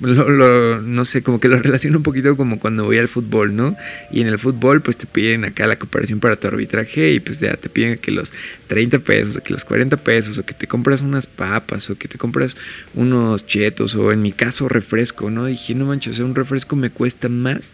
lo, 0.00 0.80
no 0.80 1.04
sé, 1.04 1.22
como 1.22 1.40
que 1.40 1.48
lo 1.48 1.58
relaciono 1.62 1.98
un 1.98 2.02
poquito 2.02 2.36
como 2.36 2.58
cuando 2.58 2.84
voy 2.84 2.98
al 2.98 3.08
fútbol, 3.08 3.54
¿no? 3.54 3.76
Y 4.10 4.20
en 4.20 4.28
el 4.28 4.38
fútbol 4.38 4.80
pues 4.80 4.96
te 4.96 5.06
piden 5.06 5.44
acá 5.44 5.66
la 5.66 5.76
cooperación 5.76 6.20
para 6.20 6.36
tu 6.36 6.46
arbitraje 6.46 7.12
y 7.12 7.20
pues 7.20 7.40
ya 7.40 7.56
te 7.56 7.68
piden 7.68 7.98
que 7.98 8.10
los 8.10 8.32
30 8.68 9.00
pesos, 9.00 9.36
o 9.36 9.42
que 9.42 9.52
los 9.52 9.64
40 9.64 9.96
pesos, 9.98 10.38
o 10.38 10.44
que 10.44 10.54
te 10.54 10.66
compras 10.66 11.00
unas 11.00 11.26
papas, 11.26 11.90
o 11.90 11.96
que 11.96 12.08
te 12.08 12.18
compras 12.18 12.56
unos 12.94 13.46
chetos, 13.46 13.94
o 13.94 14.12
en 14.12 14.22
mi 14.22 14.32
caso 14.32 14.68
refresco, 14.68 15.30
¿no? 15.30 15.46
Dije, 15.46 15.74
no 15.74 15.86
manches, 15.86 16.14
o 16.14 16.16
sea, 16.16 16.24
un 16.24 16.34
refresco 16.34 16.76
me 16.76 16.90
cuesta 16.90 17.28
más 17.28 17.72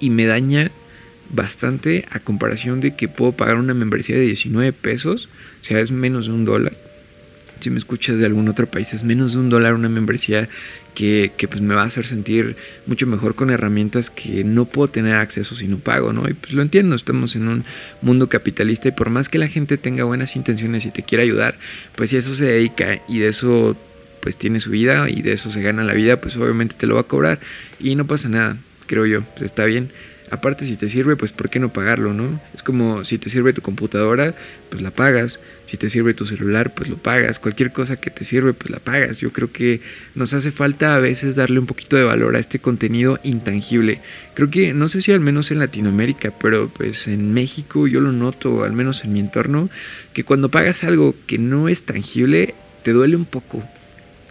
y 0.00 0.10
me 0.10 0.26
daña 0.26 0.70
bastante 1.30 2.06
a 2.10 2.20
comparación 2.20 2.80
de 2.80 2.96
que 2.96 3.08
puedo 3.08 3.32
pagar 3.32 3.56
una 3.56 3.74
membresía 3.74 4.16
de 4.16 4.22
19 4.22 4.72
pesos, 4.72 5.28
o 5.60 5.64
sea, 5.64 5.80
es 5.80 5.90
menos 5.90 6.26
de 6.26 6.32
un 6.32 6.44
dólar 6.46 6.87
si 7.60 7.70
me 7.70 7.78
escuchas 7.78 8.18
de 8.18 8.26
algún 8.26 8.48
otro 8.48 8.66
país, 8.66 8.92
es 8.94 9.02
menos 9.02 9.32
de 9.32 9.38
un 9.38 9.48
dólar 9.48 9.74
una 9.74 9.88
membresía 9.88 10.48
que, 10.94 11.30
pues 11.48 11.60
me 11.60 11.76
va 11.76 11.82
a 11.82 11.86
hacer 11.86 12.06
sentir 12.06 12.56
mucho 12.86 13.06
mejor 13.06 13.36
con 13.36 13.50
herramientas 13.50 14.10
que 14.10 14.42
no 14.42 14.64
puedo 14.64 14.88
tener 14.88 15.14
acceso 15.14 15.54
si 15.54 15.68
no 15.68 15.78
pago, 15.78 16.12
¿no? 16.12 16.28
Y 16.28 16.34
pues 16.34 16.52
lo 16.54 16.62
entiendo, 16.62 16.96
estamos 16.96 17.36
en 17.36 17.46
un 17.46 17.64
mundo 18.02 18.28
capitalista 18.28 18.88
y 18.88 18.92
por 18.92 19.08
más 19.08 19.28
que 19.28 19.38
la 19.38 19.46
gente 19.46 19.78
tenga 19.78 20.02
buenas 20.02 20.34
intenciones 20.34 20.86
y 20.86 20.90
te 20.90 21.04
quiera 21.04 21.22
ayudar, 21.22 21.56
pues 21.94 22.10
si 22.10 22.16
eso 22.16 22.34
se 22.34 22.46
dedica 22.46 23.00
y 23.08 23.18
de 23.20 23.28
eso 23.28 23.76
pues 24.20 24.36
tiene 24.36 24.58
su 24.58 24.70
vida 24.70 25.08
y 25.08 25.22
de 25.22 25.34
eso 25.34 25.52
se 25.52 25.62
gana 25.62 25.84
la 25.84 25.94
vida, 25.94 26.20
pues 26.20 26.36
obviamente 26.36 26.74
te 26.76 26.88
lo 26.88 26.96
va 26.96 27.02
a 27.02 27.04
cobrar 27.04 27.38
y 27.78 27.94
no 27.94 28.04
pasa 28.06 28.28
nada, 28.28 28.56
creo 28.86 29.06
yo, 29.06 29.22
pues 29.36 29.44
está 29.44 29.66
bien. 29.66 29.90
Aparte, 30.30 30.66
si 30.66 30.76
te 30.76 30.88
sirve, 30.88 31.16
pues 31.16 31.32
¿por 31.32 31.48
qué 31.48 31.58
no 31.58 31.72
pagarlo, 31.72 32.12
no? 32.12 32.40
Es 32.54 32.62
como 32.62 33.04
si 33.04 33.18
te 33.18 33.28
sirve 33.28 33.52
tu 33.52 33.62
computadora, 33.62 34.34
pues 34.68 34.82
la 34.82 34.90
pagas. 34.90 35.40
Si 35.66 35.76
te 35.76 35.90
sirve 35.90 36.14
tu 36.14 36.26
celular, 36.26 36.74
pues 36.74 36.88
lo 36.88 36.96
pagas. 36.96 37.38
Cualquier 37.38 37.72
cosa 37.72 37.96
que 37.96 38.10
te 38.10 38.24
sirve, 38.24 38.54
pues 38.54 38.70
la 38.70 38.78
pagas. 38.78 39.18
Yo 39.18 39.32
creo 39.32 39.52
que 39.52 39.80
nos 40.14 40.32
hace 40.32 40.50
falta 40.50 40.94
a 40.94 40.98
veces 40.98 41.36
darle 41.36 41.58
un 41.58 41.66
poquito 41.66 41.96
de 41.96 42.04
valor 42.04 42.36
a 42.36 42.38
este 42.38 42.58
contenido 42.58 43.18
intangible. 43.22 44.00
Creo 44.34 44.50
que, 44.50 44.72
no 44.72 44.88
sé 44.88 45.00
si 45.00 45.12
al 45.12 45.20
menos 45.20 45.50
en 45.50 45.58
Latinoamérica, 45.58 46.32
pero 46.38 46.68
pues 46.68 47.06
en 47.08 47.32
México 47.34 47.86
yo 47.86 48.00
lo 48.00 48.12
noto, 48.12 48.64
al 48.64 48.72
menos 48.72 49.04
en 49.04 49.12
mi 49.12 49.20
entorno, 49.20 49.68
que 50.12 50.24
cuando 50.24 50.50
pagas 50.50 50.84
algo 50.84 51.14
que 51.26 51.38
no 51.38 51.68
es 51.68 51.82
tangible, 51.82 52.54
te 52.82 52.92
duele 52.92 53.16
un 53.16 53.24
poco. 53.24 53.62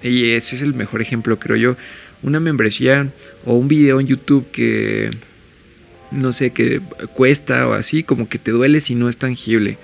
Y 0.01 0.31
ese 0.31 0.55
es 0.55 0.61
el 0.61 0.73
mejor 0.73 1.01
ejemplo, 1.01 1.39
creo 1.39 1.55
yo. 1.57 1.77
Una 2.23 2.39
membresía 2.39 3.11
o 3.45 3.55
un 3.55 3.67
video 3.67 3.99
en 3.99 4.07
YouTube 4.07 4.49
que 4.51 5.09
no 6.11 6.33
sé, 6.33 6.51
que 6.51 6.81
cuesta 7.13 7.67
o 7.67 7.73
así, 7.73 8.03
como 8.03 8.29
que 8.29 8.39
te 8.39 8.51
duele 8.51 8.81
si 8.81 8.95
no 8.95 9.09
es 9.09 9.17
tangible. 9.17 9.77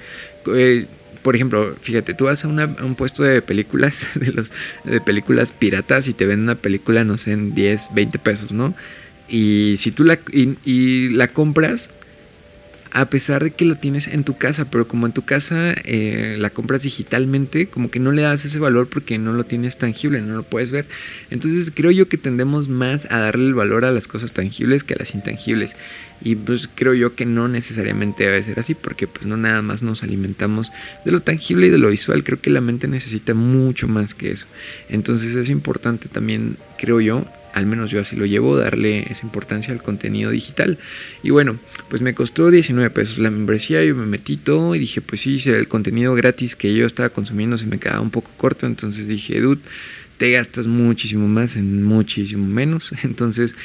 Eh, 0.48 0.86
por 1.22 1.36
ejemplo, 1.36 1.75
fíjate, 1.82 2.13
tú 2.13 2.25
vas 2.25 2.44
a, 2.44 2.48
un 2.48 2.96
puesto 2.96 3.24
de 3.24 3.42
películas, 3.42 4.08
de, 4.15 4.32
los, 4.32 4.51
de 4.84 5.01
películas 5.01 5.51
piratas 5.51 6.08
y 6.08 6.13
te 6.13 6.25
venden 6.25 6.44
una 6.44 6.56
película, 6.56 7.03
no 7.03 7.18
sé, 7.18 7.32
en 7.32 7.56
10, 7.56 7.89
20 7.94 8.20
pesos, 8.20 8.51
¿no? 8.51 8.74
Y 9.30 9.75
si 9.77 9.92
tú 9.92 10.03
la, 10.03 10.20
y 10.32 11.10
la 11.10 11.30
compras, 11.30 11.89
a 12.95 13.05
pesar 13.05 13.43
de 13.43 13.50
que 13.50 13.65
lo 13.65 13.75
tienes 13.75 14.07
en 14.07 14.23
tu 14.23 14.38
casa, 14.38 14.65
pero 14.65 14.88
como 14.88 15.07
en 15.07 15.13
tu 15.13 15.23
casa 15.23 15.73
eh, 15.83 16.35
la 16.38 16.51
compras 16.51 16.83
digitalmente, 16.83 17.65
como 17.65 17.89
que 17.89 18.00
no 18.00 18.12
le 18.12 18.21
das 18.21 18.45
ese 18.45 18.59
valor 18.59 18.88
porque 18.88 19.17
no 19.17 19.33
lo 19.33 19.45
tienes 19.45 19.77
tangible, 19.77 20.21
no 20.21 20.35
lo 20.35 20.43
puedes 20.43 20.69
ver. 20.69 20.85
Entonces 21.31 21.71
creo 21.73 21.89
yo 21.89 22.07
que 22.07 22.19
tendemos 22.19 22.67
más 22.67 23.07
a 23.09 23.17
darle 23.17 23.47
el 23.47 23.55
valor 23.55 23.83
a 23.83 23.91
las 23.91 24.07
cosas 24.07 24.31
tangibles 24.31 24.83
que 24.83 24.93
a 24.93 24.97
las 25.00 25.15
intangibles. 25.15 25.75
Y 26.21 26.35
pues 26.35 26.69
creo 26.73 26.93
yo 26.93 27.15
que 27.15 27.25
no 27.25 27.47
necesariamente 27.47 28.25
debe 28.25 28.43
ser 28.43 28.59
así, 28.59 28.75
porque 28.75 29.07
pues 29.07 29.25
no 29.25 29.38
nada 29.38 29.63
más 29.63 29.81
nos 29.81 30.03
alimentamos 30.03 30.71
de 31.03 31.12
lo 31.12 31.19
tangible 31.19 31.67
y 31.67 31.69
de 31.71 31.79
lo 31.79 31.89
visual, 31.89 32.23
creo 32.23 32.39
que 32.41 32.51
la 32.51 32.62
mente 32.62 32.88
necesita 32.88 33.33
mucho 33.33 33.88
más 33.88 34.13
que 34.13 34.29
eso. 34.29 34.45
Entonces 34.88 35.35
es 35.35 35.50
importante 35.50 36.09
también, 36.09 36.57
creo 36.77 37.01
yo, 37.01 37.25
al 37.53 37.65
menos 37.65 37.91
yo 37.91 38.01
así 38.01 38.15
lo 38.15 38.25
llevo, 38.25 38.57
darle 38.57 39.12
esa 39.12 39.25
importancia 39.25 39.74
al 39.74 39.81
contenido 39.81 40.31
digital. 40.31 40.79
Y 41.22 41.29
bueno, 41.29 41.57
pues 41.89 42.01
me 42.01 42.13
costó 42.13 42.50
19 42.50 42.89
pesos 42.89 43.19
la 43.19 43.29
membresía, 43.29 43.83
yo 43.83 43.95
me 43.95 44.05
metí 44.05 44.38
todo 44.38 44.75
y 44.75 44.79
dije, 44.79 45.01
pues 45.01 45.22
sí, 45.22 45.41
el 45.45 45.67
contenido 45.67 46.15
gratis 46.15 46.55
que 46.55 46.74
yo 46.74 46.86
estaba 46.86 47.10
consumiendo 47.10 47.57
se 47.57 47.67
me 47.67 47.79
quedaba 47.79 48.01
un 48.01 48.10
poco 48.10 48.31
corto, 48.38 48.65
entonces 48.65 49.07
dije, 49.07 49.39
dude, 49.39 49.62
te 50.17 50.31
gastas 50.31 50.67
muchísimo 50.67 51.27
más 51.27 51.55
en 51.55 51.83
muchísimo 51.83 52.45
menos. 52.45 52.93
Entonces, 53.03 53.55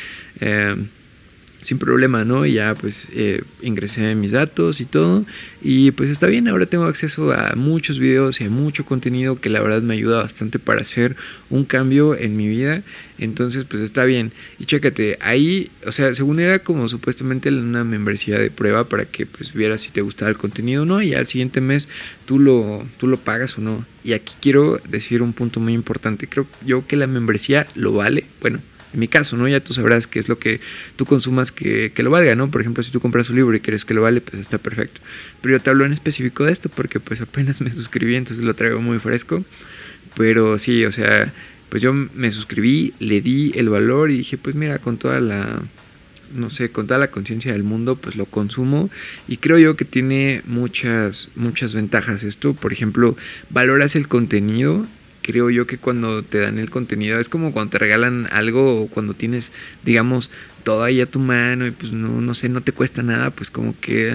eh, 0.40 0.74
sin 1.60 1.78
problema, 1.78 2.24
¿no? 2.24 2.46
Y 2.46 2.54
ya 2.54 2.74
pues 2.74 3.08
eh, 3.12 3.42
ingresé 3.62 4.14
mis 4.14 4.32
datos 4.32 4.80
y 4.80 4.84
todo. 4.84 5.24
Y 5.60 5.90
pues 5.90 6.10
está 6.10 6.26
bien, 6.26 6.48
ahora 6.48 6.66
tengo 6.66 6.84
acceso 6.84 7.32
a 7.32 7.54
muchos 7.56 7.98
videos 7.98 8.40
y 8.40 8.44
a 8.44 8.50
mucho 8.50 8.84
contenido 8.84 9.40
que 9.40 9.48
la 9.48 9.60
verdad 9.60 9.82
me 9.82 9.94
ayuda 9.94 10.22
bastante 10.22 10.58
para 10.58 10.82
hacer 10.82 11.16
un 11.50 11.64
cambio 11.64 12.14
en 12.16 12.36
mi 12.36 12.46
vida. 12.46 12.82
Entonces 13.18 13.64
pues 13.64 13.82
está 13.82 14.04
bien. 14.04 14.32
Y 14.58 14.66
chécate, 14.66 15.18
ahí, 15.20 15.70
o 15.84 15.90
sea, 15.90 16.14
según 16.14 16.38
era 16.38 16.60
como 16.60 16.88
supuestamente 16.88 17.48
una 17.48 17.82
membresía 17.82 18.38
de 18.38 18.50
prueba 18.50 18.88
para 18.88 19.04
que 19.04 19.26
pues 19.26 19.52
vieras 19.52 19.80
si 19.80 19.90
te 19.90 20.00
gustaba 20.00 20.30
el 20.30 20.38
contenido 20.38 20.82
o 20.82 20.86
no. 20.86 21.02
Y 21.02 21.14
al 21.14 21.26
siguiente 21.26 21.60
mes 21.60 21.88
tú 22.24 22.38
lo, 22.38 22.86
tú 22.98 23.08
lo 23.08 23.16
pagas 23.16 23.58
o 23.58 23.60
no. 23.60 23.84
Y 24.04 24.12
aquí 24.12 24.34
quiero 24.40 24.80
decir 24.88 25.22
un 25.22 25.32
punto 25.32 25.58
muy 25.58 25.72
importante. 25.72 26.28
Creo 26.28 26.46
yo 26.64 26.86
que 26.86 26.96
la 26.96 27.08
membresía 27.08 27.66
lo 27.74 27.92
vale. 27.92 28.24
Bueno 28.40 28.60
en 28.92 29.00
mi 29.00 29.08
caso, 29.08 29.36
¿no? 29.36 29.48
Ya 29.48 29.60
tú 29.60 29.74
sabrás 29.74 30.06
qué 30.06 30.18
es 30.18 30.28
lo 30.28 30.38
que 30.38 30.60
tú 30.96 31.04
consumas 31.04 31.52
que, 31.52 31.92
que, 31.94 32.02
lo 32.02 32.10
valga, 32.10 32.34
¿no? 32.34 32.50
Por 32.50 32.60
ejemplo, 32.60 32.82
si 32.82 32.90
tú 32.90 33.00
compras 33.00 33.28
un 33.30 33.36
libro 33.36 33.54
y 33.56 33.60
crees 33.60 33.84
que 33.84 33.94
lo 33.94 34.02
vale, 34.02 34.20
pues 34.20 34.40
está 34.40 34.58
perfecto. 34.58 35.00
Pero 35.42 35.56
yo 35.56 35.62
te 35.62 35.70
hablo 35.70 35.84
en 35.84 35.92
específico 35.92 36.44
de 36.44 36.52
esto 36.52 36.68
porque 36.68 37.00
pues 37.00 37.20
apenas 37.20 37.60
me 37.60 37.72
suscribí, 37.72 38.16
entonces 38.16 38.44
lo 38.44 38.54
traigo 38.54 38.80
muy 38.80 38.98
fresco. 38.98 39.44
Pero 40.16 40.58
sí, 40.58 40.84
o 40.84 40.92
sea, 40.92 41.32
pues 41.68 41.82
yo 41.82 41.92
me 41.92 42.32
suscribí, 42.32 42.94
le 42.98 43.20
di 43.20 43.52
el 43.54 43.68
valor 43.68 44.10
y 44.10 44.18
dije, 44.18 44.38
pues 44.38 44.54
mira, 44.54 44.78
con 44.78 44.96
toda 44.96 45.20
la, 45.20 45.62
no 46.34 46.50
sé, 46.50 46.70
con 46.70 46.86
toda 46.86 46.98
la 46.98 47.10
conciencia 47.10 47.52
del 47.52 47.62
mundo, 47.62 47.96
pues 47.96 48.16
lo 48.16 48.24
consumo 48.26 48.90
y 49.26 49.36
creo 49.36 49.58
yo 49.58 49.76
que 49.76 49.84
tiene 49.84 50.42
muchas, 50.46 51.28
muchas 51.36 51.74
ventajas 51.74 52.22
esto. 52.22 52.54
Por 52.54 52.72
ejemplo, 52.72 53.16
valoras 53.50 53.96
el 53.96 54.08
contenido 54.08 54.86
creo 55.28 55.50
yo 55.50 55.66
que 55.66 55.76
cuando 55.76 56.22
te 56.22 56.38
dan 56.38 56.58
el 56.58 56.70
contenido 56.70 57.20
es 57.20 57.28
como 57.28 57.52
cuando 57.52 57.72
te 57.72 57.78
regalan 57.78 58.26
algo 58.30 58.80
o 58.80 58.88
cuando 58.88 59.12
tienes, 59.12 59.52
digamos, 59.84 60.30
todo 60.62 60.82
ahí 60.82 61.02
a 61.02 61.06
tu 61.06 61.18
mano 61.18 61.66
y 61.66 61.70
pues 61.70 61.92
no, 61.92 62.22
no 62.22 62.32
sé, 62.32 62.48
no 62.48 62.62
te 62.62 62.72
cuesta 62.72 63.02
nada, 63.02 63.30
pues 63.30 63.50
como 63.50 63.78
que, 63.78 64.10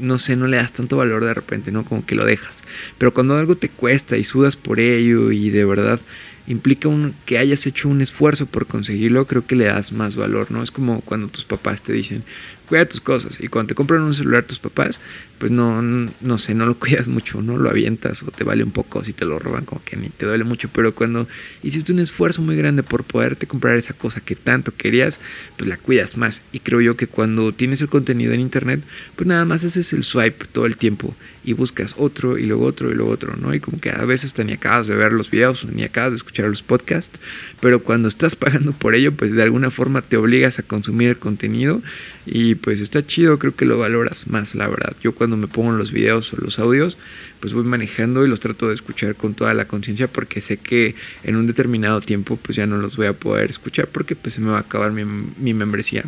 no 0.00 0.18
sé, 0.18 0.36
no 0.36 0.46
le 0.46 0.56
das 0.56 0.72
tanto 0.72 0.96
valor 0.96 1.22
de 1.22 1.34
repente, 1.34 1.70
¿no? 1.70 1.84
Como 1.84 2.06
que 2.06 2.14
lo 2.14 2.24
dejas. 2.24 2.62
Pero 2.96 3.12
cuando 3.12 3.36
algo 3.36 3.58
te 3.58 3.68
cuesta 3.68 4.16
y 4.16 4.24
sudas 4.24 4.56
por 4.56 4.80
ello 4.80 5.32
y 5.32 5.50
de 5.50 5.66
verdad 5.66 6.00
implica 6.46 6.88
un, 6.88 7.14
que 7.26 7.36
hayas 7.36 7.66
hecho 7.66 7.90
un 7.90 8.00
esfuerzo 8.00 8.46
por 8.46 8.66
conseguirlo, 8.66 9.26
creo 9.26 9.46
que 9.46 9.54
le 9.54 9.66
das 9.66 9.92
más 9.92 10.16
valor, 10.16 10.50
¿no? 10.50 10.62
Es 10.62 10.70
como 10.70 11.02
cuando 11.02 11.28
tus 11.28 11.44
papás 11.44 11.82
te 11.82 11.92
dicen, 11.92 12.24
cuida 12.68 12.86
tus 12.86 13.00
cosas. 13.00 13.38
Y 13.40 13.48
cuando 13.48 13.68
te 13.68 13.74
compran 13.74 14.02
un 14.02 14.14
celular 14.14 14.44
tus 14.44 14.58
papás, 14.58 15.00
pues 15.38 15.52
no, 15.52 15.80
no 15.82 16.38
sé, 16.38 16.54
no 16.54 16.66
lo 16.66 16.78
cuidas 16.78 17.08
mucho, 17.08 17.40
no 17.40 17.56
lo 17.56 17.70
avientas 17.70 18.22
o 18.22 18.30
te 18.30 18.44
vale 18.44 18.64
un 18.64 18.72
poco 18.72 19.04
si 19.04 19.12
te 19.12 19.24
lo 19.24 19.38
roban, 19.38 19.64
como 19.64 19.82
que 19.84 19.96
ni 19.96 20.08
te 20.10 20.26
duele 20.26 20.44
mucho. 20.44 20.68
Pero 20.72 20.94
cuando 20.94 21.28
hiciste 21.62 21.92
un 21.92 22.00
esfuerzo 22.00 22.42
muy 22.42 22.56
grande 22.56 22.82
por 22.82 23.04
poderte 23.04 23.46
comprar 23.46 23.76
esa 23.76 23.94
cosa 23.94 24.20
que 24.20 24.36
tanto 24.36 24.72
querías, 24.74 25.20
pues 25.56 25.68
la 25.68 25.76
cuidas 25.76 26.16
más. 26.16 26.42
Y 26.52 26.60
creo 26.60 26.80
yo 26.80 26.96
que 26.96 27.06
cuando 27.06 27.52
tienes 27.52 27.80
el 27.80 27.88
contenido 27.88 28.32
en 28.32 28.40
internet, 28.40 28.82
pues 29.16 29.26
nada 29.26 29.44
más 29.44 29.64
haces 29.64 29.92
el 29.92 30.04
swipe 30.04 30.46
todo 30.46 30.66
el 30.66 30.76
tiempo 30.76 31.14
y 31.48 31.54
buscas 31.54 31.94
otro 31.96 32.36
y 32.36 32.44
luego 32.44 32.66
otro 32.66 32.90
y 32.90 32.94
luego 32.94 33.10
otro, 33.10 33.34
¿no? 33.36 33.54
Y 33.54 33.60
como 33.60 33.78
que 33.78 33.90
a 33.90 34.04
veces 34.04 34.34
ni 34.44 34.52
acabas 34.52 34.86
de 34.86 34.94
ver 34.94 35.12
los 35.12 35.30
videos 35.30 35.64
ni 35.64 35.82
acabas 35.82 36.10
de 36.12 36.16
escuchar 36.16 36.46
los 36.46 36.62
podcasts, 36.62 37.18
pero 37.60 37.82
cuando 37.82 38.08
estás 38.08 38.36
pagando 38.36 38.72
por 38.72 38.94
ello, 38.94 39.12
pues 39.12 39.32
de 39.32 39.42
alguna 39.42 39.70
forma 39.70 40.02
te 40.02 40.18
obligas 40.18 40.58
a 40.58 40.62
consumir 40.62 41.08
el 41.08 41.18
contenido 41.18 41.80
y 42.26 42.56
pues 42.58 42.80
está 42.80 43.06
chido, 43.06 43.38
creo 43.38 43.56
que 43.56 43.64
lo 43.64 43.78
valoras 43.78 44.26
más, 44.26 44.54
la 44.54 44.68
verdad. 44.68 44.94
Yo 45.02 45.14
cuando 45.14 45.36
me 45.36 45.46
pongo 45.46 45.72
los 45.72 45.90
videos 45.92 46.32
o 46.32 46.36
los 46.36 46.58
audios, 46.58 46.98
pues 47.40 47.54
voy 47.54 47.64
manejando 47.64 48.24
y 48.24 48.28
los 48.28 48.40
trato 48.40 48.68
de 48.68 48.74
escuchar 48.74 49.14
con 49.14 49.34
toda 49.34 49.54
la 49.54 49.66
conciencia 49.66 50.06
porque 50.06 50.40
sé 50.40 50.56
que 50.56 50.94
en 51.24 51.36
un 51.36 51.46
determinado 51.46 52.00
tiempo 52.00 52.36
pues 52.36 52.56
ya 52.56 52.66
no 52.66 52.76
los 52.78 52.96
voy 52.96 53.06
a 53.06 53.12
poder 53.12 53.50
escuchar 53.50 53.88
porque 53.88 54.14
pues 54.16 54.34
se 54.34 54.40
me 54.40 54.50
va 54.50 54.58
a 54.58 54.60
acabar 54.60 54.92
mi, 54.92 55.04
mi 55.04 55.54
membresía. 55.54 56.04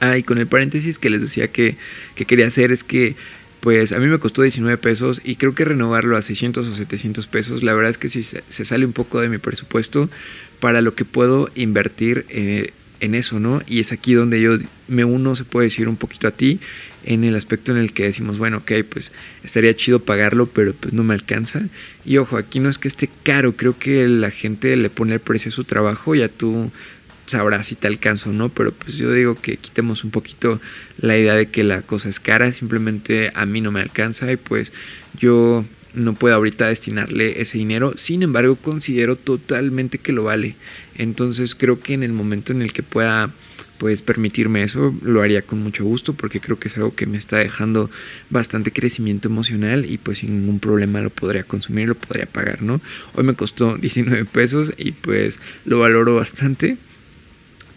Ah, 0.00 0.16
y 0.16 0.22
con 0.22 0.38
el 0.38 0.46
paréntesis 0.46 0.98
que 0.98 1.10
les 1.10 1.22
decía 1.22 1.48
que, 1.48 1.76
que 2.14 2.24
quería 2.24 2.46
hacer 2.46 2.70
es 2.70 2.84
que 2.84 3.16
pues 3.60 3.92
a 3.92 3.98
mí 3.98 4.06
me 4.06 4.18
costó 4.18 4.42
19 4.42 4.78
pesos 4.78 5.20
y 5.24 5.36
creo 5.36 5.54
que 5.54 5.64
renovarlo 5.64 6.16
a 6.16 6.22
600 6.22 6.66
o 6.66 6.74
700 6.74 7.26
pesos, 7.26 7.62
la 7.62 7.74
verdad 7.74 7.90
es 7.90 7.98
que 7.98 8.08
sí 8.08 8.22
se, 8.22 8.42
sale 8.64 8.86
un 8.86 8.92
poco 8.92 9.20
de 9.20 9.28
mi 9.28 9.38
presupuesto 9.38 10.08
para 10.60 10.80
lo 10.80 10.94
que 10.94 11.04
puedo 11.04 11.50
invertir 11.54 12.24
eh, 12.28 12.72
en 13.00 13.14
eso, 13.14 13.40
¿no? 13.40 13.62
Y 13.66 13.80
es 13.80 13.92
aquí 13.92 14.14
donde 14.14 14.40
yo 14.40 14.58
me 14.88 15.04
uno, 15.04 15.36
se 15.36 15.44
puede 15.44 15.66
decir, 15.66 15.88
un 15.88 15.96
poquito 15.96 16.28
a 16.28 16.32
ti, 16.32 16.60
en 17.04 17.24
el 17.24 17.36
aspecto 17.36 17.72
en 17.72 17.78
el 17.78 17.92
que 17.92 18.04
decimos, 18.04 18.38
bueno, 18.38 18.58
ok, 18.58 18.72
pues 18.88 19.12
estaría 19.44 19.74
chido 19.74 20.00
pagarlo, 20.00 20.46
pero 20.46 20.74
pues 20.74 20.92
no 20.92 21.04
me 21.04 21.14
alcanza. 21.14 21.62
Y 22.04 22.18
ojo, 22.18 22.36
aquí 22.36 22.60
no 22.60 22.68
es 22.68 22.78
que 22.78 22.88
esté 22.88 23.08
caro, 23.22 23.56
creo 23.56 23.78
que 23.78 24.06
la 24.08 24.30
gente 24.30 24.76
le 24.76 24.90
pone 24.90 25.14
el 25.14 25.20
precio 25.20 25.48
a 25.50 25.52
su 25.52 25.64
trabajo, 25.64 26.14
ya 26.14 26.28
tú 26.28 26.70
sabrás 27.26 27.66
si 27.66 27.74
te 27.74 27.86
alcanza 27.86 28.30
o 28.30 28.32
no, 28.32 28.48
pero 28.48 28.72
pues 28.72 28.96
yo 28.96 29.12
digo 29.12 29.34
que 29.34 29.56
quitemos 29.58 30.02
un 30.02 30.10
poquito 30.10 30.60
la 30.98 31.16
idea 31.16 31.34
de 31.34 31.48
que 31.50 31.62
la 31.62 31.82
cosa 31.82 32.08
es 32.08 32.20
cara, 32.20 32.52
simplemente 32.52 33.30
a 33.34 33.46
mí 33.46 33.60
no 33.60 33.70
me 33.70 33.80
alcanza 33.80 34.30
y 34.32 34.36
pues 34.36 34.72
yo 35.18 35.64
no 35.94 36.14
puedo 36.14 36.34
ahorita 36.34 36.68
destinarle 36.68 37.40
ese 37.40 37.58
dinero, 37.58 37.94
sin 37.96 38.22
embargo 38.22 38.56
considero 38.56 39.16
totalmente 39.16 39.98
que 39.98 40.12
lo 40.12 40.24
vale. 40.24 40.56
Entonces 40.96 41.54
creo 41.54 41.80
que 41.80 41.94
en 41.94 42.02
el 42.02 42.12
momento 42.12 42.52
en 42.52 42.62
el 42.62 42.72
que 42.72 42.82
pueda 42.82 43.30
pues 43.78 44.02
permitirme 44.02 44.64
eso, 44.64 44.92
lo 45.02 45.22
haría 45.22 45.42
con 45.42 45.62
mucho 45.62 45.84
gusto 45.84 46.12
porque 46.12 46.40
creo 46.40 46.58
que 46.58 46.68
es 46.68 46.76
algo 46.76 46.94
que 46.94 47.06
me 47.06 47.16
está 47.16 47.36
dejando 47.36 47.90
bastante 48.28 48.72
crecimiento 48.72 49.28
emocional 49.28 49.86
y 49.86 49.98
pues 49.98 50.18
sin 50.18 50.40
ningún 50.40 50.58
problema 50.58 51.00
lo 51.00 51.10
podría 51.10 51.44
consumir, 51.44 51.88
lo 51.88 51.94
podría 51.94 52.26
pagar, 52.26 52.62
¿no? 52.62 52.80
Hoy 53.14 53.24
me 53.24 53.34
costó 53.34 53.76
19 53.76 54.24
pesos 54.24 54.72
y 54.76 54.92
pues 54.92 55.38
lo 55.64 55.78
valoro 55.78 56.16
bastante. 56.16 56.76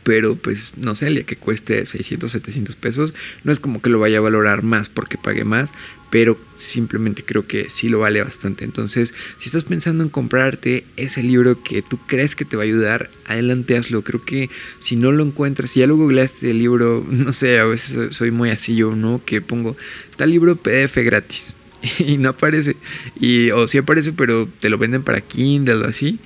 Pero 0.03 0.35
pues 0.35 0.73
no 0.77 0.95
sé, 0.95 1.07
el 1.07 1.25
que 1.25 1.35
cueste 1.35 1.85
600, 1.85 2.31
700 2.31 2.75
pesos, 2.75 3.13
no 3.43 3.51
es 3.51 3.59
como 3.59 3.81
que 3.81 3.89
lo 3.89 3.99
vaya 3.99 4.17
a 4.17 4.21
valorar 4.21 4.63
más 4.63 4.89
porque 4.89 5.17
pague 5.17 5.43
más, 5.43 5.73
pero 6.11 6.37
simplemente 6.55 7.23
creo 7.23 7.47
que 7.47 7.69
sí 7.69 7.87
lo 7.87 7.99
vale 7.99 8.21
bastante. 8.21 8.65
Entonces, 8.65 9.13
si 9.37 9.45
estás 9.45 9.63
pensando 9.63 10.03
en 10.03 10.09
comprarte 10.09 10.83
ese 10.97 11.23
libro 11.23 11.63
que 11.63 11.81
tú 11.81 11.97
crees 12.05 12.35
que 12.35 12.43
te 12.43 12.57
va 12.57 12.63
a 12.63 12.65
ayudar, 12.65 13.09
adelante 13.25 13.77
hazlo. 13.77 14.03
Creo 14.03 14.23
que 14.25 14.49
si 14.79 14.97
no 14.97 15.13
lo 15.13 15.23
encuentras, 15.23 15.71
si 15.71 15.79
ya 15.79 15.87
lo 15.87 15.95
googleaste 15.95 16.51
el 16.51 16.59
libro, 16.59 17.05
no 17.09 17.31
sé, 17.31 17.59
a 17.59 17.65
veces 17.65 18.13
soy 18.15 18.31
muy 18.31 18.49
así 18.49 18.75
yo, 18.75 18.93
¿no? 18.93 19.21
Que 19.25 19.39
pongo 19.39 19.77
tal 20.17 20.31
libro 20.31 20.57
PDF 20.57 20.97
gratis 20.97 21.55
y 21.99 22.17
no 22.17 22.29
aparece. 22.29 22.75
Y, 23.19 23.51
o 23.51 23.67
sí 23.69 23.77
aparece, 23.77 24.11
pero 24.11 24.49
te 24.59 24.69
lo 24.69 24.77
venden 24.77 25.03
para 25.03 25.21
Kindle 25.21 25.75
o 25.75 25.87
así. 25.87 26.19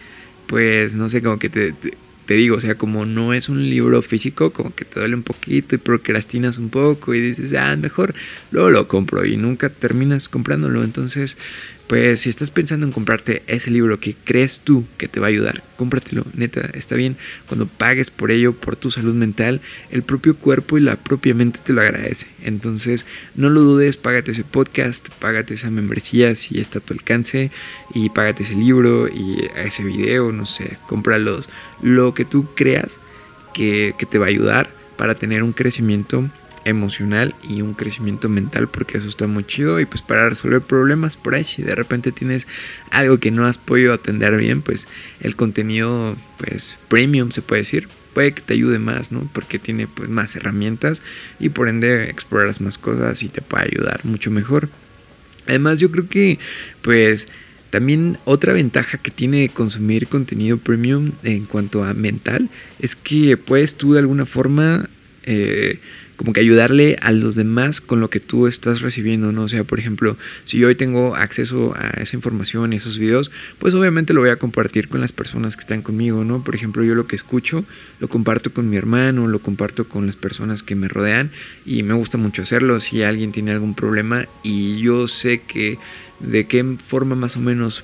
Pues 0.47 0.95
no 0.95 1.09
sé, 1.11 1.21
como 1.21 1.37
que 1.37 1.49
te 1.49 1.73
digo, 2.33 2.57
o 2.57 2.61
sea, 2.61 2.75
como 2.75 3.05
no 3.05 3.33
es 3.33 3.49
un 3.49 3.69
libro 3.69 4.01
físico, 4.01 4.51
como 4.51 4.73
que 4.73 4.83
te 4.83 4.99
duele 4.99 5.15
un 5.15 5.23
poquito 5.23 5.75
y 5.75 5.77
procrastinas 5.77 6.57
un 6.57 6.69
poco 6.69 7.13
y 7.13 7.21
dices, 7.21 7.53
ah, 7.53 7.75
mejor 7.75 8.15
luego 8.51 8.71
lo 8.71 8.87
compro 8.87 9.25
y 9.25 9.37
nunca 9.37 9.69
terminas 9.69 10.27
comprándolo. 10.27 10.83
Entonces, 10.83 11.37
pues 11.87 12.21
si 12.21 12.29
estás 12.29 12.49
pensando 12.49 12.85
en 12.85 12.91
comprarte 12.91 13.43
ese 13.47 13.69
libro 13.69 13.99
que 13.99 14.15
crees 14.23 14.59
tú 14.63 14.85
que 14.97 15.07
te 15.07 15.19
va 15.19 15.27
a 15.27 15.29
ayudar, 15.29 15.63
cómpratelo, 15.77 16.25
neta, 16.33 16.61
está 16.73 16.95
bien. 16.95 17.15
Cuando 17.47 17.67
pagues 17.67 18.09
por 18.09 18.31
ello, 18.31 18.53
por 18.53 18.75
tu 18.75 18.89
salud 18.89 19.13
mental, 19.13 19.61
el 19.91 20.01
propio 20.01 20.35
cuerpo 20.35 20.77
y 20.77 20.81
la 20.81 20.95
propia 20.95 21.35
mente 21.35 21.59
te 21.63 21.73
lo 21.73 21.81
agradece. 21.81 22.27
Entonces, 22.43 23.05
no 23.35 23.49
lo 23.49 23.61
dudes, 23.61 23.97
págate 23.97 24.31
ese 24.31 24.43
podcast, 24.43 25.07
págate 25.19 25.53
esa 25.53 25.69
membresía 25.69 26.33
si 26.35 26.59
está 26.59 26.79
a 26.79 26.81
tu 26.81 26.93
alcance 26.93 27.51
y 27.93 28.09
págate 28.09 28.43
ese 28.43 28.55
libro 28.55 29.07
y 29.07 29.47
ese 29.55 29.83
video, 29.83 30.31
no 30.31 30.45
sé, 30.45 30.77
cómpralos, 30.87 31.49
lo 31.81 32.13
que 32.13 32.25
tú 32.25 32.47
creas 32.55 32.99
que, 33.53 33.93
que 33.99 34.05
te 34.05 34.17
va 34.17 34.25
a 34.25 34.29
ayudar 34.29 34.69
para 34.97 35.15
tener 35.15 35.43
un 35.43 35.53
crecimiento 35.53 36.29
emocional 36.65 37.35
y 37.47 37.61
un 37.61 37.75
crecimiento 37.75 38.27
mental 38.27 38.67
porque 38.67 38.97
eso 38.97 39.07
está 39.07 39.27
muy 39.27 39.45
chido. 39.45 39.79
Y 39.79 39.85
pues 39.85 40.01
para 40.01 40.29
resolver 40.29 40.61
problemas 40.61 41.15
por 41.15 41.35
ahí 41.35 41.45
si 41.45 41.61
de 41.61 41.75
repente 41.75 42.11
tienes 42.11 42.47
algo 42.91 43.19
que 43.19 43.31
no 43.31 43.45
has 43.45 43.57
podido 43.57 43.93
atender 43.93 44.35
bien 44.35 44.61
pues 44.61 44.87
el 45.21 45.35
contenido 45.35 46.17
pues 46.37 46.77
premium 46.89 47.31
se 47.31 47.41
puede 47.41 47.61
decir 47.61 47.87
puede 48.13 48.33
que 48.33 48.41
te 48.41 48.53
ayude 48.53 48.79
más 48.79 49.11
no 49.11 49.29
porque 49.33 49.59
tiene 49.59 49.87
pues 49.87 50.09
más 50.09 50.35
herramientas 50.35 51.01
y 51.39 51.49
por 51.49 51.69
ende 51.69 52.09
exploras 52.09 52.61
más 52.61 52.77
cosas 52.77 53.21
y 53.23 53.29
te 53.29 53.41
puede 53.41 53.65
ayudar 53.65 54.03
mucho 54.03 54.31
mejor. 54.31 54.69
Además 55.47 55.79
yo 55.79 55.91
creo 55.91 56.09
que 56.09 56.39
pues 56.81 57.27
también 57.69 58.17
otra 58.25 58.53
ventaja 58.53 58.97
que 58.97 59.11
tiene 59.11 59.49
consumir 59.49 60.07
contenido 60.07 60.57
premium 60.57 61.11
en 61.23 61.45
cuanto 61.45 61.83
a 61.83 61.93
mental 61.93 62.49
es 62.79 62.95
que 62.95 63.37
puedes 63.37 63.75
tú 63.75 63.93
de 63.93 63.99
alguna 63.99 64.25
forma 64.25 64.89
eh, 65.23 65.79
como 66.15 66.33
que 66.33 66.39
ayudarle 66.39 66.97
a 67.01 67.11
los 67.11 67.35
demás 67.35 67.81
con 67.81 67.99
lo 67.99 68.09
que 68.09 68.19
tú 68.19 68.47
estás 68.47 68.81
recibiendo, 68.81 69.31
¿no? 69.31 69.43
O 69.43 69.49
sea, 69.49 69.63
por 69.63 69.79
ejemplo, 69.79 70.17
si 70.45 70.57
yo 70.57 70.67
hoy 70.67 70.75
tengo 70.75 71.15
acceso 71.15 71.73
a 71.75 71.89
esa 72.01 72.15
información 72.15 72.73
y 72.73 72.77
esos 72.77 72.97
videos, 72.97 73.31
pues 73.59 73.73
obviamente 73.73 74.13
lo 74.13 74.21
voy 74.21 74.29
a 74.29 74.37
compartir 74.37 74.87
con 74.87 75.01
las 75.01 75.11
personas 75.11 75.55
que 75.55 75.61
están 75.61 75.81
conmigo, 75.81 76.23
¿no? 76.23 76.43
Por 76.43 76.55
ejemplo, 76.55 76.83
yo 76.83 76.95
lo 76.95 77.07
que 77.07 77.15
escucho 77.15 77.65
lo 77.99 78.07
comparto 78.07 78.53
con 78.53 78.69
mi 78.69 78.77
hermano, 78.77 79.27
lo 79.27 79.39
comparto 79.39 79.87
con 79.87 80.05
las 80.05 80.15
personas 80.15 80.63
que 80.63 80.75
me 80.75 80.87
rodean 80.87 81.31
y 81.65 81.83
me 81.83 81.93
gusta 81.93 82.17
mucho 82.17 82.41
hacerlo 82.41 82.79
si 82.79 83.03
alguien 83.03 83.31
tiene 83.31 83.51
algún 83.51 83.75
problema 83.75 84.27
y 84.43 84.79
yo 84.79 85.07
sé 85.07 85.41
que 85.41 85.77
de 86.19 86.47
qué 86.47 86.63
forma 86.87 87.15
más 87.15 87.35
o 87.37 87.41
menos 87.41 87.83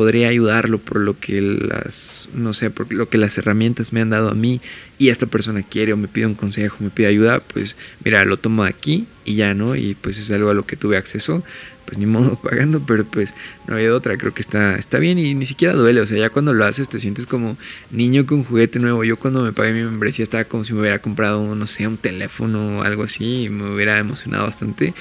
podría 0.00 0.28
ayudarlo 0.28 0.78
por 0.78 0.98
lo 0.98 1.20
que 1.20 1.42
las, 1.42 2.30
no 2.32 2.54
sé, 2.54 2.70
por 2.70 2.90
lo 2.90 3.10
que 3.10 3.18
las 3.18 3.36
herramientas 3.36 3.92
me 3.92 4.00
han 4.00 4.08
dado 4.08 4.30
a 4.30 4.34
mí 4.34 4.62
y 4.96 5.10
esta 5.10 5.26
persona 5.26 5.62
quiere 5.62 5.92
o 5.92 5.98
me 5.98 6.08
pide 6.08 6.24
un 6.24 6.34
consejo, 6.34 6.78
me 6.80 6.88
pide 6.88 7.08
ayuda, 7.08 7.40
pues 7.40 7.76
mira, 8.02 8.24
lo 8.24 8.38
tomo 8.38 8.64
aquí 8.64 9.04
y 9.26 9.34
ya, 9.34 9.52
¿no? 9.52 9.76
Y 9.76 9.94
pues 10.00 10.16
es 10.16 10.30
algo 10.30 10.48
a 10.48 10.54
lo 10.54 10.64
que 10.64 10.76
tuve 10.76 10.96
acceso, 10.96 11.44
pues 11.90 11.98
ni 11.98 12.06
modo 12.06 12.36
pagando, 12.42 12.78
pero 12.78 13.04
pues 13.04 13.34
no 13.66 13.74
había 13.74 13.92
otra, 13.92 14.16
creo 14.16 14.32
que 14.32 14.42
está, 14.42 14.76
está 14.76 14.98
bien 14.98 15.18
y 15.18 15.34
ni 15.34 15.44
siquiera 15.44 15.74
duele, 15.74 16.00
o 16.00 16.06
sea, 16.06 16.16
ya 16.16 16.30
cuando 16.30 16.52
lo 16.52 16.64
haces 16.64 16.88
te 16.88 17.00
sientes 17.00 17.26
como 17.26 17.56
niño 17.90 18.26
con 18.26 18.44
juguete 18.44 18.78
nuevo. 18.78 19.02
Yo 19.02 19.16
cuando 19.16 19.42
me 19.42 19.52
pagué 19.52 19.72
mi 19.72 19.82
membresía 19.82 20.22
estaba 20.22 20.44
como 20.44 20.62
si 20.62 20.72
me 20.72 20.80
hubiera 20.80 21.00
comprado, 21.00 21.56
no 21.56 21.66
sé, 21.66 21.88
un 21.88 21.96
teléfono 21.96 22.78
o 22.78 22.82
algo 22.82 23.02
así 23.02 23.46
y 23.46 23.48
me 23.48 23.74
hubiera 23.74 23.98
emocionado 23.98 24.46
bastante 24.46 24.94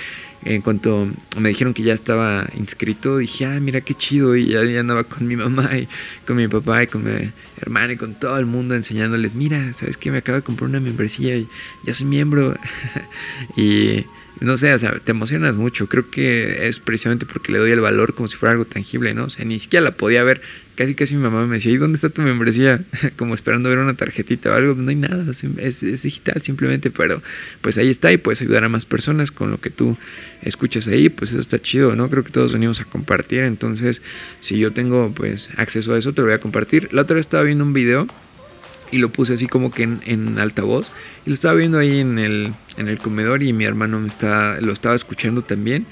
en 0.43 0.61
cuanto 0.61 1.07
me 1.37 1.49
dijeron 1.49 1.73
que 1.73 1.83
ya 1.83 1.93
estaba 1.93 2.47
inscrito, 2.57 3.17
dije, 3.17 3.45
ah, 3.45 3.59
mira 3.59 3.81
qué 3.81 3.93
chido. 3.93 4.35
Y 4.35 4.47
ya, 4.47 4.61
andaba 4.79 5.03
con 5.03 5.27
mi 5.27 5.35
mamá 5.35 5.77
y 5.77 5.87
con 6.25 6.37
mi 6.37 6.47
papá 6.47 6.83
y 6.83 6.87
con 6.87 7.03
mi 7.03 7.31
hermana 7.61 7.93
y 7.93 7.97
con 7.97 8.15
todo 8.15 8.37
el 8.37 8.45
mundo 8.45 8.73
enseñándoles, 8.73 9.35
mira, 9.35 9.73
¿sabes 9.73 9.97
qué? 9.97 10.11
Me 10.11 10.19
acabo 10.19 10.37
de 10.37 10.43
comprar 10.43 10.69
una 10.69 10.79
membresía 10.79 11.35
y 11.35 11.47
ya 11.83 11.93
soy 11.93 12.07
miembro. 12.07 12.57
y 13.57 14.05
no 14.41 14.55
sé, 14.57 14.73
o 14.73 14.79
sea, 14.79 14.99
te 14.99 15.11
emocionas 15.11 15.55
mucho. 15.55 15.87
Creo 15.87 16.09
que 16.09 16.67
es 16.67 16.79
precisamente 16.79 17.25
porque 17.25 17.51
le 17.51 17.59
doy 17.59 17.71
el 17.71 17.81
valor 17.81 18.13
como 18.13 18.27
si 18.27 18.37
fuera 18.37 18.51
algo 18.51 18.65
tangible, 18.65 19.13
¿no? 19.13 19.25
O 19.25 19.29
sea, 19.29 19.43
ni 19.45 19.59
siquiera 19.59 19.83
la 19.83 19.91
podía 19.91 20.23
ver. 20.23 20.41
Casi, 20.75 20.95
casi 20.95 21.15
mi 21.15 21.23
mamá 21.23 21.45
me 21.45 21.55
decía, 21.55 21.73
¿y 21.73 21.77
dónde 21.77 21.97
está 21.97 22.07
tu 22.07 22.21
membresía? 22.21 22.81
como 23.17 23.35
esperando 23.35 23.67
ver 23.67 23.79
una 23.79 23.95
tarjetita 23.95 24.51
o 24.51 24.53
algo. 24.53 24.75
No 24.75 24.89
hay 24.89 24.95
nada, 24.95 25.25
es, 25.29 25.83
es, 25.83 26.03
digital 26.03 26.41
simplemente, 26.41 26.89
pero 26.89 27.21
pues 27.59 27.77
ahí 27.77 27.89
está 27.89 28.13
y 28.13 28.17
puedes 28.17 28.41
ayudar 28.41 28.63
a 28.63 28.69
más 28.69 28.85
personas 28.85 29.31
con 29.31 29.51
lo 29.51 29.59
que 29.59 29.69
tú 29.69 29.97
escuchas 30.41 30.87
ahí. 30.87 31.09
Pues 31.09 31.31
eso 31.31 31.41
está 31.41 31.61
chido, 31.61 31.95
¿no? 31.97 32.09
Creo 32.09 32.23
que 32.23 32.31
todos 32.31 32.53
venimos 32.53 32.79
a 32.79 32.85
compartir. 32.85 33.43
Entonces, 33.43 34.01
si 34.39 34.57
yo 34.57 34.71
tengo 34.71 35.11
pues 35.13 35.49
acceso 35.57 35.93
a 35.93 35.97
eso, 35.97 36.13
te 36.13 36.21
lo 36.21 36.27
voy 36.27 36.35
a 36.35 36.39
compartir. 36.39 36.87
La 36.93 37.01
otra 37.01 37.15
vez 37.15 37.25
estaba 37.25 37.43
viendo 37.43 37.65
un 37.65 37.73
video 37.73 38.07
y 38.91 38.97
lo 38.97 39.11
puse 39.11 39.33
así 39.33 39.47
como 39.47 39.71
que 39.71 39.83
en, 39.83 40.01
en 40.05 40.39
altavoz. 40.39 40.91
Y 41.25 41.29
lo 41.29 41.33
estaba 41.33 41.55
viendo 41.55 41.77
ahí 41.77 41.99
en 41.99 42.19
el, 42.19 42.53
en 42.77 42.87
el 42.87 42.97
comedor 42.99 43.43
y 43.43 43.53
mi 43.53 43.65
hermano 43.65 43.99
me 43.99 44.07
está, 44.07 44.59
lo 44.61 44.71
estaba 44.71 44.95
escuchando 44.95 45.41
también. 45.41 45.85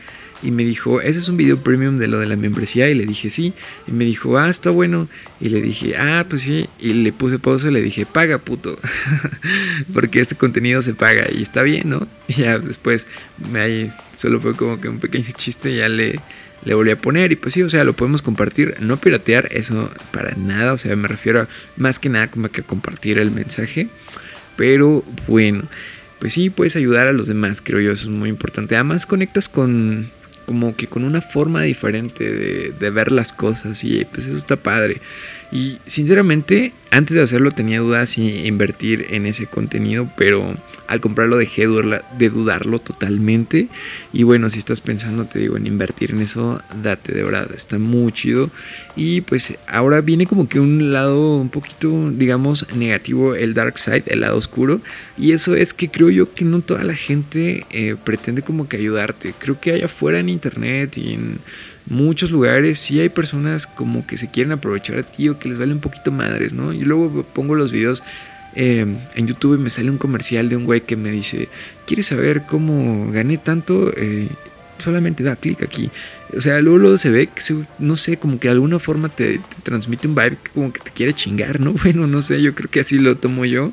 Y 0.43 0.51
me 0.51 0.63
dijo, 0.63 1.01
ese 1.01 1.17
es 1.17 1.29
un 1.29 1.37
video 1.37 1.57
premium 1.63 1.97
de 1.97 2.05
lo 2.05 2.19
de 2.19 2.27
la 2.27 2.35
membresía 2.35 2.87
y 2.89 2.93
le 2.93 3.07
dije 3.07 3.31
sí 3.31 3.53
y 3.87 3.91
me 3.91 4.05
dijo, 4.05 4.37
ah, 4.37 4.51
está 4.51 4.69
bueno 4.69 5.07
y 5.41 5.49
le 5.49 5.61
dije, 5.61 5.97
ah, 5.97 6.27
pues 6.29 6.43
sí 6.43 6.69
y 6.79 6.93
le 6.93 7.11
puse 7.11 7.39
pausa 7.39 7.69
y 7.69 7.71
le 7.71 7.81
dije, 7.81 8.05
paga 8.05 8.37
puto 8.37 8.77
porque 9.95 10.19
este 10.19 10.35
contenido 10.35 10.83
se 10.83 10.93
paga 10.93 11.25
y 11.31 11.41
está 11.41 11.63
bien, 11.63 11.89
¿no? 11.89 12.07
Y 12.27 12.35
ya 12.35 12.59
después 12.59 13.07
me 13.51 13.61
ahí 13.61 13.91
solo 14.15 14.39
fue 14.39 14.53
como 14.53 14.79
que 14.79 14.89
un 14.89 14.99
pequeño 14.99 15.25
chiste 15.35 15.75
ya 15.75 15.89
le 15.89 16.19
le 16.63 16.73
volví 16.73 16.91
a 16.91 16.97
poner 16.97 17.31
y 17.31 17.35
pues 17.35 17.53
sí, 17.53 17.61
o 17.63 17.69
sea, 17.69 17.83
lo 17.83 17.93
podemos 17.93 18.21
compartir, 18.21 18.75
no 18.79 18.97
piratear, 18.97 19.49
eso 19.51 19.91
para 20.11 20.35
nada, 20.35 20.73
o 20.73 20.77
sea, 20.77 20.95
me 20.95 21.07
refiero 21.07 21.41
a 21.41 21.47
más 21.77 21.99
que 21.99 22.09
nada 22.09 22.29
como 22.29 22.49
que 22.49 22.63
compartir 22.63 23.19
el 23.19 23.31
mensaje, 23.31 23.89
pero 24.55 25.03
bueno, 25.27 25.63
pues 26.19 26.33
sí, 26.33 26.49
puedes 26.49 26.75
ayudar 26.75 27.07
a 27.07 27.13
los 27.13 27.27
demás, 27.27 27.61
creo 27.63 27.79
yo, 27.79 27.91
eso 27.91 28.03
es 28.03 28.09
muy 28.09 28.29
importante. 28.29 28.75
Además, 28.75 29.05
conectas 29.05 29.49
con 29.49 30.09
como 30.45 30.77
que 30.77 30.87
con 30.87 31.03
una 31.03 31.19
forma 31.21 31.61
diferente 31.63 32.71
de 32.71 32.89
ver 32.89 33.11
las 33.11 33.33
cosas 33.33 33.83
y 33.83 34.05
pues 34.05 34.27
eso 34.27 34.37
está 34.37 34.55
padre. 34.55 35.01
Y 35.51 35.79
sinceramente, 35.85 36.73
antes 36.91 37.15
de 37.15 37.21
hacerlo 37.21 37.51
tenía 37.51 37.79
dudas 37.79 38.09
si 38.09 38.45
invertir 38.45 39.07
en 39.11 39.25
ese 39.25 39.45
contenido, 39.45 40.09
pero 40.17 40.55
al 40.87 40.99
comprarlo 40.99 41.37
dejé 41.37 41.67
de 41.67 42.29
dudarlo 42.29 42.79
totalmente. 42.79 43.67
Y 44.11 44.23
bueno, 44.23 44.49
si 44.49 44.59
estás 44.59 44.81
pensando, 44.81 45.25
te 45.25 45.39
digo, 45.39 45.55
en 45.55 45.67
invertir 45.67 46.11
en 46.11 46.21
eso, 46.21 46.61
date 46.81 47.13
de 47.13 47.23
verdad, 47.23 47.49
está 47.55 47.79
muy 47.79 48.11
chido. 48.11 48.49
Y 48.95 49.21
pues 49.21 49.57
ahora 49.67 50.01
viene 50.01 50.25
como 50.25 50.49
que 50.49 50.59
un 50.59 50.91
lado 50.91 51.37
un 51.37 51.49
poquito, 51.49 52.11
digamos, 52.11 52.65
negativo, 52.75 53.35
el 53.35 53.53
dark 53.53 53.79
side, 53.79 54.03
el 54.07 54.21
lado 54.21 54.37
oscuro. 54.37 54.81
Y 55.17 55.31
eso 55.31 55.55
es 55.55 55.73
que 55.73 55.89
creo 55.89 56.09
yo 56.09 56.33
que 56.33 56.43
no 56.43 56.61
toda 56.61 56.83
la 56.83 56.95
gente 56.95 57.65
eh, 57.69 57.95
pretende 58.03 58.41
como 58.41 58.67
que 58.67 58.77
ayudarte. 58.77 59.33
Creo 59.37 59.59
que 59.59 59.71
allá 59.71 59.85
afuera 59.85 60.19
en 60.19 60.27
internet 60.27 60.97
y 60.97 61.13
en 61.13 61.39
muchos 61.89 62.31
lugares 62.31 62.79
sí 62.79 62.99
hay 62.99 63.09
personas 63.09 63.67
como 63.67 64.05
que 64.05 64.17
se 64.17 64.29
quieren 64.29 64.51
aprovechar 64.51 64.97
a 64.97 65.03
ti 65.03 65.29
o 65.29 65.39
que 65.39 65.49
les 65.49 65.59
vale 65.59 65.73
un 65.73 65.79
poquito 65.79 66.11
madres, 66.11 66.53
¿no? 66.53 66.73
Y 66.73 66.81
luego 66.81 67.23
pongo 67.33 67.55
los 67.55 67.71
videos 67.71 68.03
eh, 68.55 68.85
en 69.15 69.27
YouTube 69.27 69.55
y 69.55 69.61
me 69.61 69.69
sale 69.69 69.89
un 69.89 69.97
comercial 69.97 70.49
de 70.49 70.55
un 70.55 70.65
güey 70.65 70.81
que 70.81 70.95
me 70.95 71.11
dice, 71.11 71.49
¿quieres 71.85 72.07
saber 72.07 72.43
cómo 72.47 73.11
gané 73.11 73.37
tanto? 73.37 73.91
Eh, 73.95 74.29
solamente 74.77 75.23
da 75.23 75.35
clic 75.35 75.63
aquí. 75.63 75.89
O 76.35 76.41
sea, 76.41 76.59
luego, 76.61 76.97
se 76.97 77.09
ve 77.09 77.27
que, 77.27 77.41
no 77.79 77.97
sé, 77.97 78.17
como 78.17 78.39
que 78.39 78.47
de 78.47 78.53
alguna 78.53 78.79
forma 78.79 79.09
te, 79.09 79.37
te, 79.37 79.61
transmite 79.63 80.07
un 80.07 80.15
vibe 80.15 80.37
que 80.43 80.51
como 80.51 80.73
que 80.73 80.81
te 80.81 80.91
quiere 80.91 81.13
chingar, 81.13 81.59
¿no? 81.59 81.73
Bueno, 81.83 82.07
no 82.07 82.21
sé, 82.21 82.41
yo 82.41 82.53
creo 82.53 82.69
que 82.69 82.81
así 82.81 82.97
lo 82.97 83.15
tomo 83.15 83.45
yo. 83.45 83.71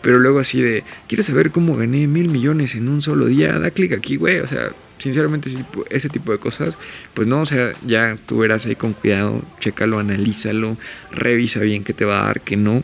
Pero 0.00 0.18
luego 0.18 0.40
así 0.40 0.60
de, 0.60 0.82
¿quieres 1.06 1.26
saber 1.26 1.52
cómo 1.52 1.76
gané 1.76 2.08
mil 2.08 2.28
millones 2.28 2.74
en 2.74 2.88
un 2.88 3.02
solo 3.02 3.26
día? 3.26 3.58
Da 3.58 3.70
clic 3.70 3.92
aquí, 3.92 4.16
güey. 4.16 4.40
O 4.40 4.48
sea, 4.48 4.70
sinceramente 5.02 5.50
ese 5.90 6.08
tipo 6.08 6.32
de 6.32 6.38
cosas, 6.38 6.78
pues 7.12 7.26
no, 7.26 7.40
o 7.40 7.46
sea, 7.46 7.72
ya 7.84 8.16
tú 8.26 8.38
verás 8.38 8.66
ahí 8.66 8.76
con 8.76 8.92
cuidado, 8.92 9.42
chécalo, 9.60 9.98
analízalo, 9.98 10.76
revisa 11.10 11.60
bien 11.60 11.84
qué 11.84 11.92
te 11.92 12.04
va 12.04 12.22
a 12.22 12.26
dar, 12.26 12.40
qué 12.40 12.56
no. 12.56 12.82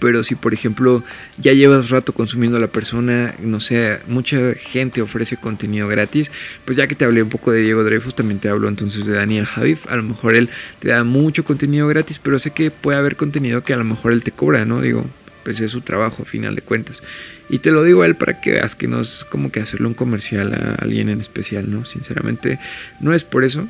Pero 0.00 0.24
si 0.24 0.34
por 0.34 0.54
ejemplo 0.54 1.04
ya 1.36 1.52
llevas 1.52 1.90
rato 1.90 2.14
consumiendo 2.14 2.56
a 2.56 2.60
la 2.60 2.68
persona, 2.68 3.34
no 3.38 3.60
sé, 3.60 4.00
mucha 4.08 4.54
gente 4.54 5.02
ofrece 5.02 5.36
contenido 5.36 5.88
gratis, 5.88 6.32
pues 6.64 6.78
ya 6.78 6.86
que 6.86 6.94
te 6.94 7.04
hablé 7.04 7.22
un 7.22 7.28
poco 7.28 7.52
de 7.52 7.60
Diego 7.60 7.84
Dreyfus, 7.84 8.14
también 8.14 8.40
te 8.40 8.48
hablo 8.48 8.66
entonces 8.68 9.04
de 9.04 9.12
Daniel 9.12 9.44
Javif. 9.44 9.86
A 9.88 9.96
lo 9.96 10.02
mejor 10.02 10.34
él 10.36 10.48
te 10.78 10.88
da 10.88 11.04
mucho 11.04 11.44
contenido 11.44 11.86
gratis, 11.86 12.18
pero 12.18 12.38
sé 12.38 12.50
que 12.52 12.70
puede 12.70 12.98
haber 12.98 13.16
contenido 13.16 13.62
que 13.62 13.74
a 13.74 13.76
lo 13.76 13.84
mejor 13.84 14.12
él 14.12 14.22
te 14.22 14.32
cobra, 14.32 14.64
¿no? 14.64 14.80
Digo, 14.80 15.04
pues 15.44 15.60
es 15.60 15.70
su 15.70 15.80
trabajo 15.80 16.22
a 16.22 16.26
final 16.26 16.54
de 16.54 16.62
cuentas. 16.62 17.02
Y 17.48 17.58
te 17.58 17.70
lo 17.70 17.82
digo 17.84 18.02
a 18.02 18.06
él 18.06 18.16
para 18.16 18.40
que 18.40 18.52
veas 18.52 18.74
que 18.74 18.88
no 18.88 19.00
es 19.00 19.24
como 19.28 19.50
que 19.50 19.60
hacerle 19.60 19.86
un 19.86 19.94
comercial 19.94 20.54
a 20.54 20.74
alguien 20.82 21.08
en 21.08 21.20
especial, 21.20 21.70
¿no? 21.70 21.84
Sinceramente, 21.84 22.58
no 23.00 23.12
es 23.14 23.24
por 23.24 23.44
eso. 23.44 23.68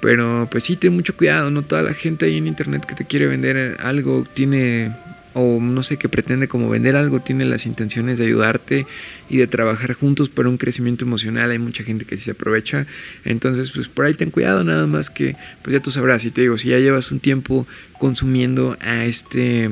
Pero 0.00 0.48
pues 0.50 0.64
sí, 0.64 0.76
ten 0.76 0.94
mucho 0.94 1.16
cuidado, 1.16 1.50
no 1.50 1.62
toda 1.62 1.82
la 1.82 1.94
gente 1.94 2.26
ahí 2.26 2.36
en 2.36 2.48
internet 2.48 2.84
que 2.84 2.96
te 2.96 3.04
quiere 3.04 3.28
vender 3.28 3.76
algo 3.80 4.24
tiene 4.34 4.90
o 5.34 5.60
no 5.60 5.82
sé, 5.82 5.96
que 5.96 6.08
pretende 6.08 6.48
como 6.48 6.68
vender 6.68 6.96
algo, 6.96 7.20
tiene 7.20 7.44
las 7.44 7.66
intenciones 7.66 8.18
de 8.18 8.26
ayudarte 8.26 8.86
y 9.28 9.38
de 9.38 9.46
trabajar 9.46 9.94
juntos 9.94 10.28
para 10.28 10.48
un 10.48 10.56
crecimiento 10.56 11.04
emocional. 11.04 11.50
Hay 11.50 11.58
mucha 11.58 11.84
gente 11.84 12.04
que 12.04 12.16
sí 12.16 12.24
se 12.24 12.30
aprovecha. 12.32 12.86
Entonces, 13.24 13.70
pues 13.72 13.88
por 13.88 14.04
ahí 14.04 14.14
ten 14.14 14.30
cuidado, 14.30 14.64
nada 14.64 14.86
más 14.86 15.10
que, 15.10 15.36
pues 15.62 15.72
ya 15.72 15.80
tú 15.80 15.90
sabrás, 15.90 16.22
si 16.22 16.30
te 16.30 16.42
digo, 16.42 16.58
si 16.58 16.68
ya 16.68 16.78
llevas 16.78 17.10
un 17.10 17.20
tiempo 17.20 17.66
consumiendo 17.98 18.76
a 18.80 19.04
este, 19.04 19.70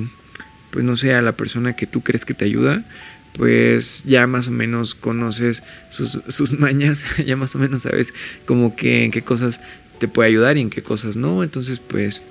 pues 0.70 0.85
no 0.85 0.96
sé, 0.96 1.14
a 1.14 1.22
la 1.22 1.33
persona 1.33 1.74
que 1.74 1.87
tú 1.87 2.02
crees 2.02 2.24
que 2.24 2.35
te 2.35 2.44
ayuda, 2.44 2.85
pues 3.33 4.04
ya 4.04 4.26
más 4.26 4.48
o 4.48 4.50
menos 4.50 4.94
conoces 4.94 5.62
sus, 5.90 6.20
sus 6.28 6.59
mañas, 6.59 7.04
ya 7.26 7.37
más 7.37 7.54
o 7.54 7.59
menos 7.59 7.83
sabes 7.83 8.14
como 8.46 8.76
que 8.76 9.04
en 9.04 9.11
qué 9.11 9.22
cosas 9.22 9.61
te 9.98 10.09
puede 10.09 10.30
ayudar 10.30 10.56
y 10.56 10.62
en 10.62 10.70
qué 10.70 10.83
cosas 10.83 11.16
no. 11.16 11.42
Entonces, 11.42 11.78
pues 11.78 12.22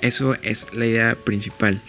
eso 0.00 0.36
es 0.42 0.66
la 0.72 0.86
idea 0.86 1.16
principal. 1.16 1.80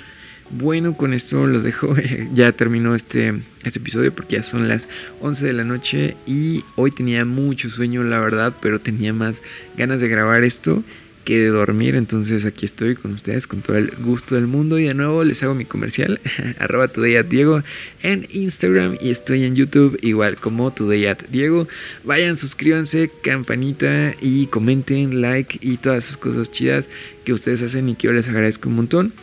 Bueno, 0.51 0.97
con 0.97 1.13
esto 1.13 1.45
los 1.45 1.63
dejo. 1.63 1.95
ya 2.33 2.51
terminó 2.51 2.95
este, 2.95 3.33
este 3.63 3.79
episodio 3.79 4.13
porque 4.13 4.37
ya 4.37 4.43
son 4.43 4.67
las 4.67 4.89
11 5.21 5.45
de 5.45 5.53
la 5.53 5.63
noche 5.63 6.17
y 6.25 6.63
hoy 6.75 6.91
tenía 6.91 7.23
mucho 7.25 7.69
sueño, 7.69 8.03
la 8.03 8.19
verdad, 8.19 8.53
pero 8.61 8.81
tenía 8.81 9.13
más 9.13 9.41
ganas 9.77 10.01
de 10.01 10.09
grabar 10.09 10.43
esto 10.43 10.83
que 11.29 11.37
de 11.37 11.49
dormir. 11.49 11.93
Entonces 11.93 12.43
aquí 12.43 12.65
estoy 12.65 12.95
con 12.95 13.13
ustedes 13.13 13.45
con 13.45 13.61
todo 13.61 13.77
el 13.77 13.91
gusto 13.99 14.33
del 14.33 14.47
mundo 14.47 14.79
y 14.79 14.85
de 14.85 14.95
nuevo 14.95 15.23
les 15.23 15.43
hago 15.43 15.53
mi 15.53 15.63
comercial. 15.63 16.19
arroba 16.57 16.87
today 16.87 17.21
Diego 17.21 17.61
en 18.01 18.27
Instagram 18.31 18.97
y 18.99 19.11
estoy 19.11 19.43
en 19.43 19.55
YouTube 19.55 19.99
igual 20.01 20.37
como 20.37 20.73
today 20.73 21.05
Diego. 21.29 21.67
Vayan, 22.03 22.35
suscríbanse, 22.35 23.11
campanita 23.21 24.15
y 24.21 24.47
comenten, 24.47 25.21
like 25.21 25.59
y 25.61 25.77
todas 25.77 26.05
esas 26.05 26.17
cosas 26.17 26.49
chidas 26.49 26.89
que 27.23 27.33
ustedes 27.33 27.61
hacen 27.61 27.89
y 27.89 27.93
que 27.93 28.07
yo 28.07 28.13
les 28.13 28.27
agradezco 28.27 28.67
un 28.67 28.75
montón. 28.77 29.13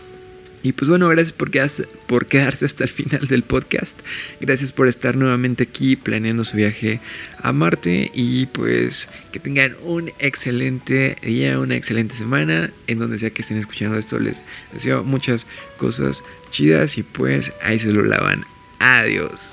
Y 0.66 0.72
pues 0.72 0.88
bueno, 0.88 1.08
gracias 1.08 1.32
por 1.32 1.52
quedarse, 1.52 1.86
por 2.08 2.26
quedarse 2.26 2.66
hasta 2.66 2.82
el 2.82 2.90
final 2.90 3.28
del 3.28 3.44
podcast. 3.44 3.96
Gracias 4.40 4.72
por 4.72 4.88
estar 4.88 5.16
nuevamente 5.16 5.62
aquí 5.62 5.94
planeando 5.94 6.42
su 6.42 6.56
viaje 6.56 6.98
a 7.38 7.52
Marte. 7.52 8.10
Y 8.12 8.46
pues 8.46 9.08
que 9.30 9.38
tengan 9.38 9.76
un 9.84 10.10
excelente 10.18 11.18
día, 11.22 11.60
una 11.60 11.76
excelente 11.76 12.16
semana. 12.16 12.72
En 12.88 12.98
donde 12.98 13.16
sea 13.20 13.30
que 13.30 13.42
estén 13.42 13.58
escuchando 13.58 13.96
esto, 13.96 14.18
les 14.18 14.44
deseo 14.72 15.04
muchas 15.04 15.46
cosas 15.78 16.24
chidas. 16.50 16.98
Y 16.98 17.04
pues 17.04 17.52
ahí 17.62 17.78
se 17.78 17.92
lo 17.92 18.02
lavan. 18.02 18.44
Adiós. 18.80 19.52